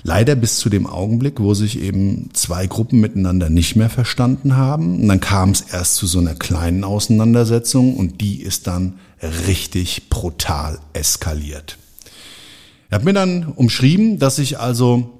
Leider 0.03 0.35
bis 0.35 0.57
zu 0.59 0.69
dem 0.69 0.85
Augenblick, 0.85 1.39
wo 1.39 1.53
sich 1.53 1.81
eben 1.81 2.29
zwei 2.33 2.67
Gruppen 2.67 2.99
miteinander 2.99 3.49
nicht 3.49 3.75
mehr 3.75 3.89
verstanden 3.89 4.55
haben. 4.55 5.01
Und 5.01 5.07
dann 5.07 5.19
kam 5.19 5.49
es 5.49 5.61
erst 5.61 5.95
zu 5.95 6.05
so 6.05 6.19
einer 6.19 6.35
kleinen 6.35 6.83
Auseinandersetzung 6.83 7.97
und 7.97 8.21
die 8.21 8.41
ist 8.41 8.67
dann 8.67 8.99
richtig 9.47 10.09
brutal 10.09 10.79
eskaliert. 10.93 11.77
Er 12.89 12.99
hat 12.99 13.05
mir 13.05 13.13
dann 13.13 13.45
umschrieben, 13.55 14.19
dass 14.19 14.37
sich 14.37 14.59
also 14.59 15.19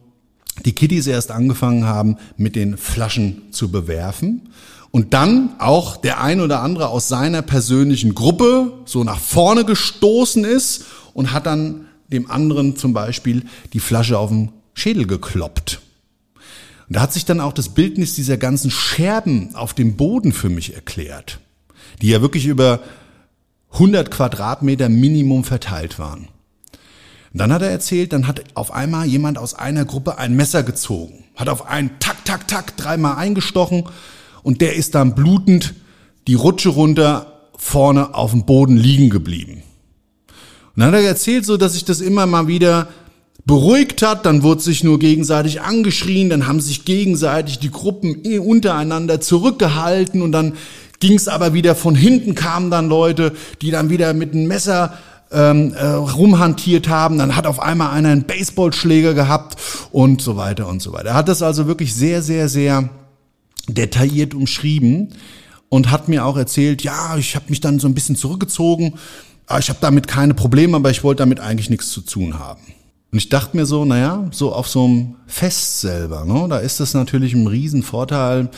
die 0.65 0.73
Kiddies 0.73 1.07
erst 1.07 1.31
angefangen 1.31 1.85
haben, 1.85 2.17
mit 2.37 2.55
den 2.55 2.77
Flaschen 2.77 3.51
zu 3.51 3.71
bewerfen 3.71 4.49
und 4.91 5.13
dann 5.13 5.55
auch 5.59 5.97
der 5.97 6.21
ein 6.21 6.41
oder 6.41 6.61
andere 6.61 6.89
aus 6.89 7.07
seiner 7.07 7.41
persönlichen 7.41 8.15
Gruppe 8.15 8.73
so 8.85 9.03
nach 9.03 9.19
vorne 9.19 9.65
gestoßen 9.65 10.43
ist 10.43 10.85
und 11.13 11.31
hat 11.31 11.45
dann 11.45 11.85
dem 12.07 12.29
anderen 12.29 12.75
zum 12.75 12.93
Beispiel 12.93 13.43
die 13.73 13.79
Flasche 13.79 14.17
auf 14.17 14.29
den 14.29 14.51
Schädel 14.73 15.05
gekloppt. 15.05 15.79
Und 16.87 16.95
da 16.95 17.01
hat 17.01 17.13
sich 17.13 17.25
dann 17.25 17.39
auch 17.39 17.53
das 17.53 17.69
Bildnis 17.69 18.15
dieser 18.15 18.37
ganzen 18.37 18.71
Scherben 18.71 19.53
auf 19.53 19.75
dem 19.75 19.95
Boden 19.95 20.31
für 20.31 20.49
mich 20.49 20.73
erklärt, 20.73 21.39
die 22.01 22.07
ja 22.09 22.21
wirklich 22.21 22.47
über 22.47 22.79
100 23.73 24.09
Quadratmeter 24.09 24.89
Minimum 24.89 25.43
verteilt 25.43 25.99
waren. 25.99 26.29
Und 27.31 27.41
dann 27.41 27.53
hat 27.53 27.61
er 27.61 27.69
erzählt, 27.69 28.11
dann 28.11 28.25
hat 28.25 28.43
auf 28.55 28.71
einmal 28.71 29.05
jemand 29.05 29.37
aus 29.37 29.53
einer 29.53 29.85
Gruppe 29.85 30.17
ein 30.17 30.35
Messer 30.35 30.63
gezogen, 30.63 31.25
hat 31.35 31.47
auf 31.47 31.67
einen 31.67 31.91
tak, 31.99 32.25
tak, 32.25 32.47
tak 32.47 32.75
dreimal 32.75 33.17
eingestochen 33.17 33.83
und 34.43 34.61
der 34.61 34.75
ist 34.75 34.95
dann 34.95 35.15
blutend 35.15 35.73
die 36.27 36.35
Rutsche 36.35 36.69
runter 36.69 37.49
vorne 37.57 38.15
auf 38.15 38.31
dem 38.31 38.45
Boden 38.45 38.77
liegen 38.77 39.09
geblieben. 39.09 39.63
Und 40.75 40.83
dann 40.83 40.87
hat 40.87 41.01
er 41.01 41.07
erzählt, 41.07 41.45
so 41.45 41.57
dass 41.57 41.73
sich 41.73 41.85
das 41.85 42.01
immer 42.01 42.25
mal 42.25 42.47
wieder 42.47 42.87
beruhigt 43.45 44.01
hat, 44.01 44.25
dann 44.25 44.43
wurde 44.43 44.61
sich 44.61 44.83
nur 44.83 44.99
gegenseitig 44.99 45.61
angeschrien, 45.61 46.29
dann 46.29 46.47
haben 46.47 46.59
sich 46.59 46.85
gegenseitig 46.85 47.59
die 47.59 47.71
Gruppen 47.71 48.23
eh 48.23 48.37
untereinander 48.37 49.19
zurückgehalten 49.21 50.21
und 50.21 50.31
dann 50.31 50.53
ging 50.99 51.15
es 51.15 51.27
aber 51.27 51.53
wieder 51.53 51.75
von 51.75 51.95
hinten 51.95 52.35
kamen 52.35 52.69
dann 52.69 52.89
Leute, 52.89 53.33
die 53.61 53.71
dann 53.71 53.89
wieder 53.89 54.13
mit 54.13 54.33
einem 54.33 54.47
Messer 54.47 54.93
ähm, 55.31 55.73
äh, 55.73 55.85
rumhantiert 55.85 56.89
haben, 56.89 57.17
dann 57.17 57.35
hat 57.35 57.45
auf 57.45 57.59
einmal 57.59 57.91
einer 57.91 58.09
einen 58.09 58.23
Baseballschläger 58.23 59.13
gehabt 59.13 59.57
und 59.91 60.21
so 60.21 60.37
weiter 60.37 60.67
und 60.67 60.81
so 60.81 60.93
weiter. 60.93 61.09
Er 61.09 61.15
hat 61.15 61.29
das 61.29 61.41
also 61.41 61.67
wirklich 61.67 61.93
sehr, 61.93 62.21
sehr, 62.21 62.49
sehr 62.49 62.89
detailliert 63.73 64.33
umschrieben 64.33 65.09
und 65.69 65.91
hat 65.91 66.07
mir 66.07 66.25
auch 66.25 66.37
erzählt, 66.37 66.83
ja, 66.83 67.17
ich 67.17 67.35
habe 67.35 67.45
mich 67.49 67.61
dann 67.61 67.79
so 67.79 67.87
ein 67.87 67.93
bisschen 67.93 68.15
zurückgezogen, 68.15 68.95
ich 69.57 69.69
habe 69.69 69.79
damit 69.81 70.07
keine 70.07 70.35
Probleme, 70.35 70.77
aber 70.77 70.91
ich 70.91 71.03
wollte 71.03 71.19
damit 71.19 71.39
eigentlich 71.39 71.69
nichts 71.69 71.89
zu 71.89 72.01
tun 72.01 72.37
haben. 72.37 72.61
Und 73.11 73.17
ich 73.17 73.29
dachte 73.29 73.57
mir 73.57 73.65
so, 73.65 73.85
naja, 73.85 74.27
so 74.31 74.53
auf 74.53 74.67
so 74.67 74.85
einem 74.85 75.15
Fest 75.25 75.81
selber, 75.81 76.25
ne, 76.25 76.47
da 76.47 76.59
ist 76.59 76.79
das 76.79 76.93
natürlich 76.93 77.33
ein 77.33 77.47
Riesenvorteil. 77.47 78.49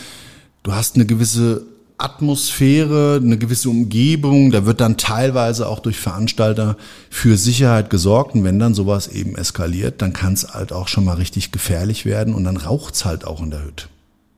Du 0.63 0.73
hast 0.73 0.95
eine 0.95 1.05
gewisse 1.05 1.65
Atmosphäre, 1.97 3.21
eine 3.23 3.37
gewisse 3.37 3.69
Umgebung, 3.69 4.51
da 4.51 4.65
wird 4.65 4.81
dann 4.81 4.97
teilweise 4.97 5.69
auch 5.69 5.79
durch 5.79 5.97
Veranstalter 5.97 6.75
für 7.09 7.37
Sicherheit 7.37 7.89
gesorgt. 7.89 8.35
Und 8.35 8.43
wenn 8.43 8.59
dann 8.59 8.73
sowas 8.73 9.07
eben 9.07 9.35
eskaliert, 9.35 10.01
dann 10.01 10.11
kann 10.11 10.33
es 10.33 10.53
halt 10.53 10.73
auch 10.73 10.87
schon 10.89 11.05
mal 11.05 11.15
richtig 11.15 11.51
gefährlich 11.51 12.05
werden 12.05 12.33
und 12.33 12.43
dann 12.43 12.57
raucht's 12.57 13.05
halt 13.05 13.25
auch 13.25 13.41
in 13.41 13.51
der 13.51 13.63
Hütte. 13.63 13.85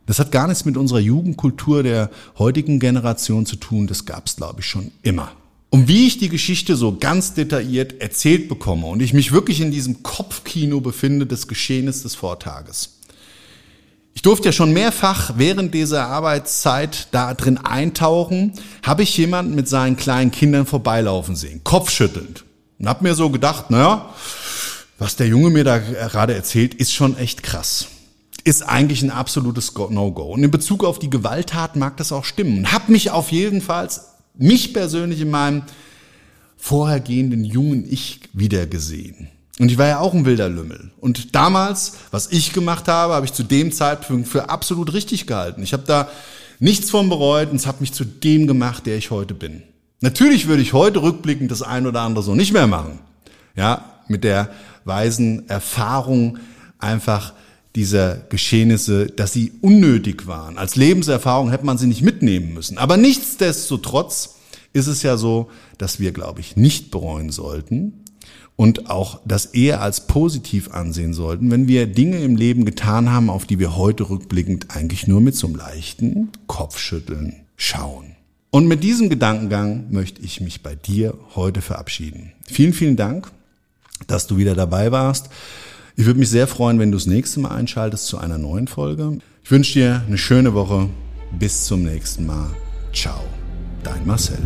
Das 0.05 0.19
hat 0.19 0.31
gar 0.31 0.47
nichts 0.47 0.65
mit 0.65 0.75
unserer 0.75 0.99
Jugendkultur 0.99 1.83
der 1.83 2.09
heutigen 2.37 2.79
Generation 2.79 3.45
zu 3.45 3.55
tun, 3.55 3.87
das 3.87 4.05
gab's 4.05 4.35
glaube 4.35 4.59
ich 4.59 4.65
schon 4.65 4.91
immer. 5.01 5.31
Und 5.69 5.87
wie 5.87 6.05
ich 6.05 6.19
die 6.19 6.29
Geschichte 6.29 6.75
so 6.75 6.97
ganz 6.97 7.33
detailliert 7.33 7.99
erzählt 7.99 8.47
bekomme 8.47 8.85
und 8.85 9.01
ich 9.01 9.13
mich 9.13 9.31
wirklich 9.31 9.59
in 9.59 9.71
diesem 9.71 10.03
Kopfkino 10.03 10.81
befinde 10.81 11.25
des 11.25 11.47
Geschehens 11.47 12.03
des 12.03 12.13
Vortages. 12.13 12.99
Ich 14.13 14.21
durfte 14.21 14.49
ja 14.49 14.51
schon 14.51 14.73
mehrfach 14.73 15.31
während 15.37 15.73
dieser 15.73 16.05
Arbeitszeit 16.07 17.07
da 17.09 17.33
drin 17.33 17.57
eintauchen, 17.57 18.53
habe 18.83 19.01
ich 19.01 19.17
jemanden 19.17 19.55
mit 19.55 19.67
seinen 19.67 19.97
kleinen 19.97 20.29
Kindern 20.29 20.67
vorbeilaufen 20.67 21.35
sehen, 21.35 21.61
kopfschüttelnd. 21.63 22.43
Und 22.77 22.87
habe 22.87 23.03
mir 23.03 23.15
so 23.15 23.31
gedacht, 23.31 23.71
naja, 23.71 24.13
was 24.99 25.15
der 25.15 25.27
Junge 25.27 25.49
mir 25.49 25.63
da 25.63 25.79
gerade 25.79 26.35
erzählt, 26.35 26.75
ist 26.75 26.93
schon 26.93 27.17
echt 27.17 27.41
krass 27.41 27.87
ist 28.43 28.63
eigentlich 28.63 29.01
ein 29.01 29.10
absolutes 29.10 29.73
No-Go. 29.73 30.34
Und 30.34 30.43
in 30.43 30.51
Bezug 30.51 30.84
auf 30.84 30.99
die 30.99 31.10
Gewalttat 31.10 31.75
mag 31.75 31.97
das 31.97 32.12
auch 32.12 32.25
stimmen. 32.25 32.60
Und 32.60 32.71
habe 32.71 32.91
mich 32.91 33.12
auf 33.12 33.32
jeden 33.32 33.62
Fall, 33.62 33.89
mich 34.36 34.73
persönlich 34.73 35.21
in 35.21 35.32
meinem 35.32 35.63
vorhergehenden 36.58 37.43
jungen 37.43 37.86
Ich 37.89 38.21
wiedergesehen. 38.34 39.29
Und 39.60 39.69
ich 39.69 39.77
war 39.77 39.88
ja 39.88 39.99
auch 39.99 40.13
ein 40.13 40.25
wilder 40.25 40.49
Lümmel. 40.49 40.91
Und 40.99 41.36
damals, 41.36 41.93
was 42.12 42.32
ich 42.32 42.53
gemacht 42.53 42.88
habe, 42.88 43.13
habe 43.13 43.25
ich 43.25 43.34
zu 43.34 43.43
dem 43.43 43.71
Zeitpunkt 43.71 44.27
für 44.27 44.49
absolut 44.49 44.93
richtig 44.93 45.27
gehalten. 45.27 45.62
Ich 45.62 45.73
habe 45.73 45.84
da 45.86 46.10
nichts 46.60 46.89
von 46.89 47.10
bereut 47.10 47.51
und 47.51 47.58
es 47.58 47.67
hat 47.67 47.82
mich 47.82 47.93
zu 47.93 48.03
dem 48.03 48.47
gemacht, 48.47 48.86
der 48.86 48.97
ich 48.97 49.12
heute 49.12 49.34
bin. 49.34 49.63
Natürlich 50.01 50.47
würde 50.47 50.63
ich 50.63 50.73
heute 50.73 51.01
rückblickend 51.01 51.51
das 51.51 51.62
ein 51.62 51.86
oder 51.86 52.01
andere 52.01 52.23
so 52.23 52.36
nicht 52.36 52.51
mehr 52.51 52.67
machen. 52.67 52.99
Ja, 53.56 53.99
mit 54.08 54.23
der 54.23 54.49
weisen 54.86 55.47
Erfahrung 55.47 56.39
einfach 56.79 57.34
dieser 57.75 58.17
Geschehnisse, 58.29 59.07
dass 59.07 59.33
sie 59.33 59.53
unnötig 59.62 60.27
waren. 60.27 60.57
Als 60.57 60.75
Lebenserfahrung 60.75 61.49
hätte 61.49 61.65
man 61.65 61.77
sie 61.77 61.88
nicht 61.88 62.03
mitnehmen 62.03 62.53
müssen. 62.53 62.77
Aber 62.77 62.97
nichtsdestotrotz 62.97 64.36
ist 64.73 64.88
es 64.88 65.03
ja 65.03 65.17
so, 65.17 65.49
dass 65.77 65.99
wir, 65.99 66.12
glaube 66.12 66.39
ich, 66.41 66.55
nicht 66.55 66.91
bereuen 66.91 67.31
sollten 67.31 68.03
und 68.55 68.89
auch 68.89 69.19
das 69.25 69.47
eher 69.47 69.81
als 69.81 70.07
positiv 70.07 70.71
ansehen 70.71 71.13
sollten, 71.13 71.49
wenn 71.49 71.67
wir 71.67 71.88
Dinge 71.88 72.19
im 72.19 72.36
Leben 72.36 72.65
getan 72.65 73.12
haben, 73.12 73.29
auf 73.29 73.45
die 73.45 73.59
wir 73.59 73.75
heute 73.75 74.09
rückblickend 74.09 74.67
eigentlich 74.69 75.07
nur 75.07 75.21
mit 75.21 75.36
so 75.36 75.47
einem 75.47 75.55
leichten 75.55 76.29
Kopfschütteln 76.47 77.36
schauen. 77.57 78.15
Und 78.51 78.67
mit 78.67 78.83
diesem 78.83 79.09
Gedankengang 79.09 79.88
möchte 79.89 80.21
ich 80.21 80.39
mich 80.39 80.62
bei 80.62 80.75
dir 80.75 81.17
heute 81.33 81.62
verabschieden. 81.62 82.33
Vielen, 82.45 82.73
vielen 82.73 82.95
Dank, 82.95 83.31
dass 84.05 84.27
du 84.27 84.38
wieder 84.38 84.53
dabei 84.53 84.91
warst. 84.91 85.29
Ich 85.95 86.08
würde 86.08 86.19
mich 86.19 86.29
sehr 86.29 86.47
freuen, 86.47 86.79
wenn 86.79 86.91
du 86.91 86.97
das 86.97 87.06
nächste 87.06 87.39
Mal 87.39 87.51
einschaltest 87.51 88.08
zu 88.08 88.17
einer 88.17 88.39
neuen 88.39 88.67
Folge. 88.67 89.19
Ich 89.43 89.51
wünsche 89.51 89.73
dir 89.73 90.01
eine 90.08 90.17
schöne 90.17 90.56
Woche. 90.56 90.89
Bis 91.38 91.65
zum 91.65 91.84
nächsten 91.84 92.25
Mal. 92.25 92.49
Ciao. 92.91 93.19
Dein 93.84 94.06
Marcel. 94.06 94.39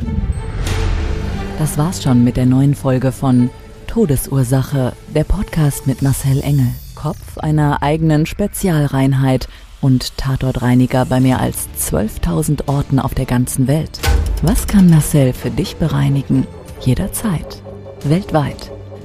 Das 1.58 1.78
war's 1.78 2.04
schon 2.04 2.26
mit 2.26 2.36
der 2.36 2.46
neuen 2.46 2.76
Folge 2.76 3.14
von 3.14 3.50
Todesursache, 3.88 4.92
der 5.16 5.24
Podcast 5.24 5.88
mit 5.88 6.02
Marcel 6.02 6.42
Engel, 6.42 6.68
Kopf 6.96 7.38
einer 7.38 7.82
eigenen 7.82 8.26
Spezialreinheit 8.26 9.48
und 9.80 10.18
Tatortreiniger 10.18 11.06
bei 11.06 11.22
mehr 11.22 11.40
als 11.40 11.70
12.000 11.80 12.68
Orten 12.68 13.00
auf 13.00 13.16
der 13.16 13.26
ganzen 13.26 13.68
Welt. 13.68 14.00
Was 14.42 14.68
kann 14.68 14.90
Marcel 14.90 15.32
für 15.32 15.50
dich 15.50 15.78
bereinigen? 15.78 16.46
Jederzeit. 16.82 17.64
Weltweit 18.04 18.72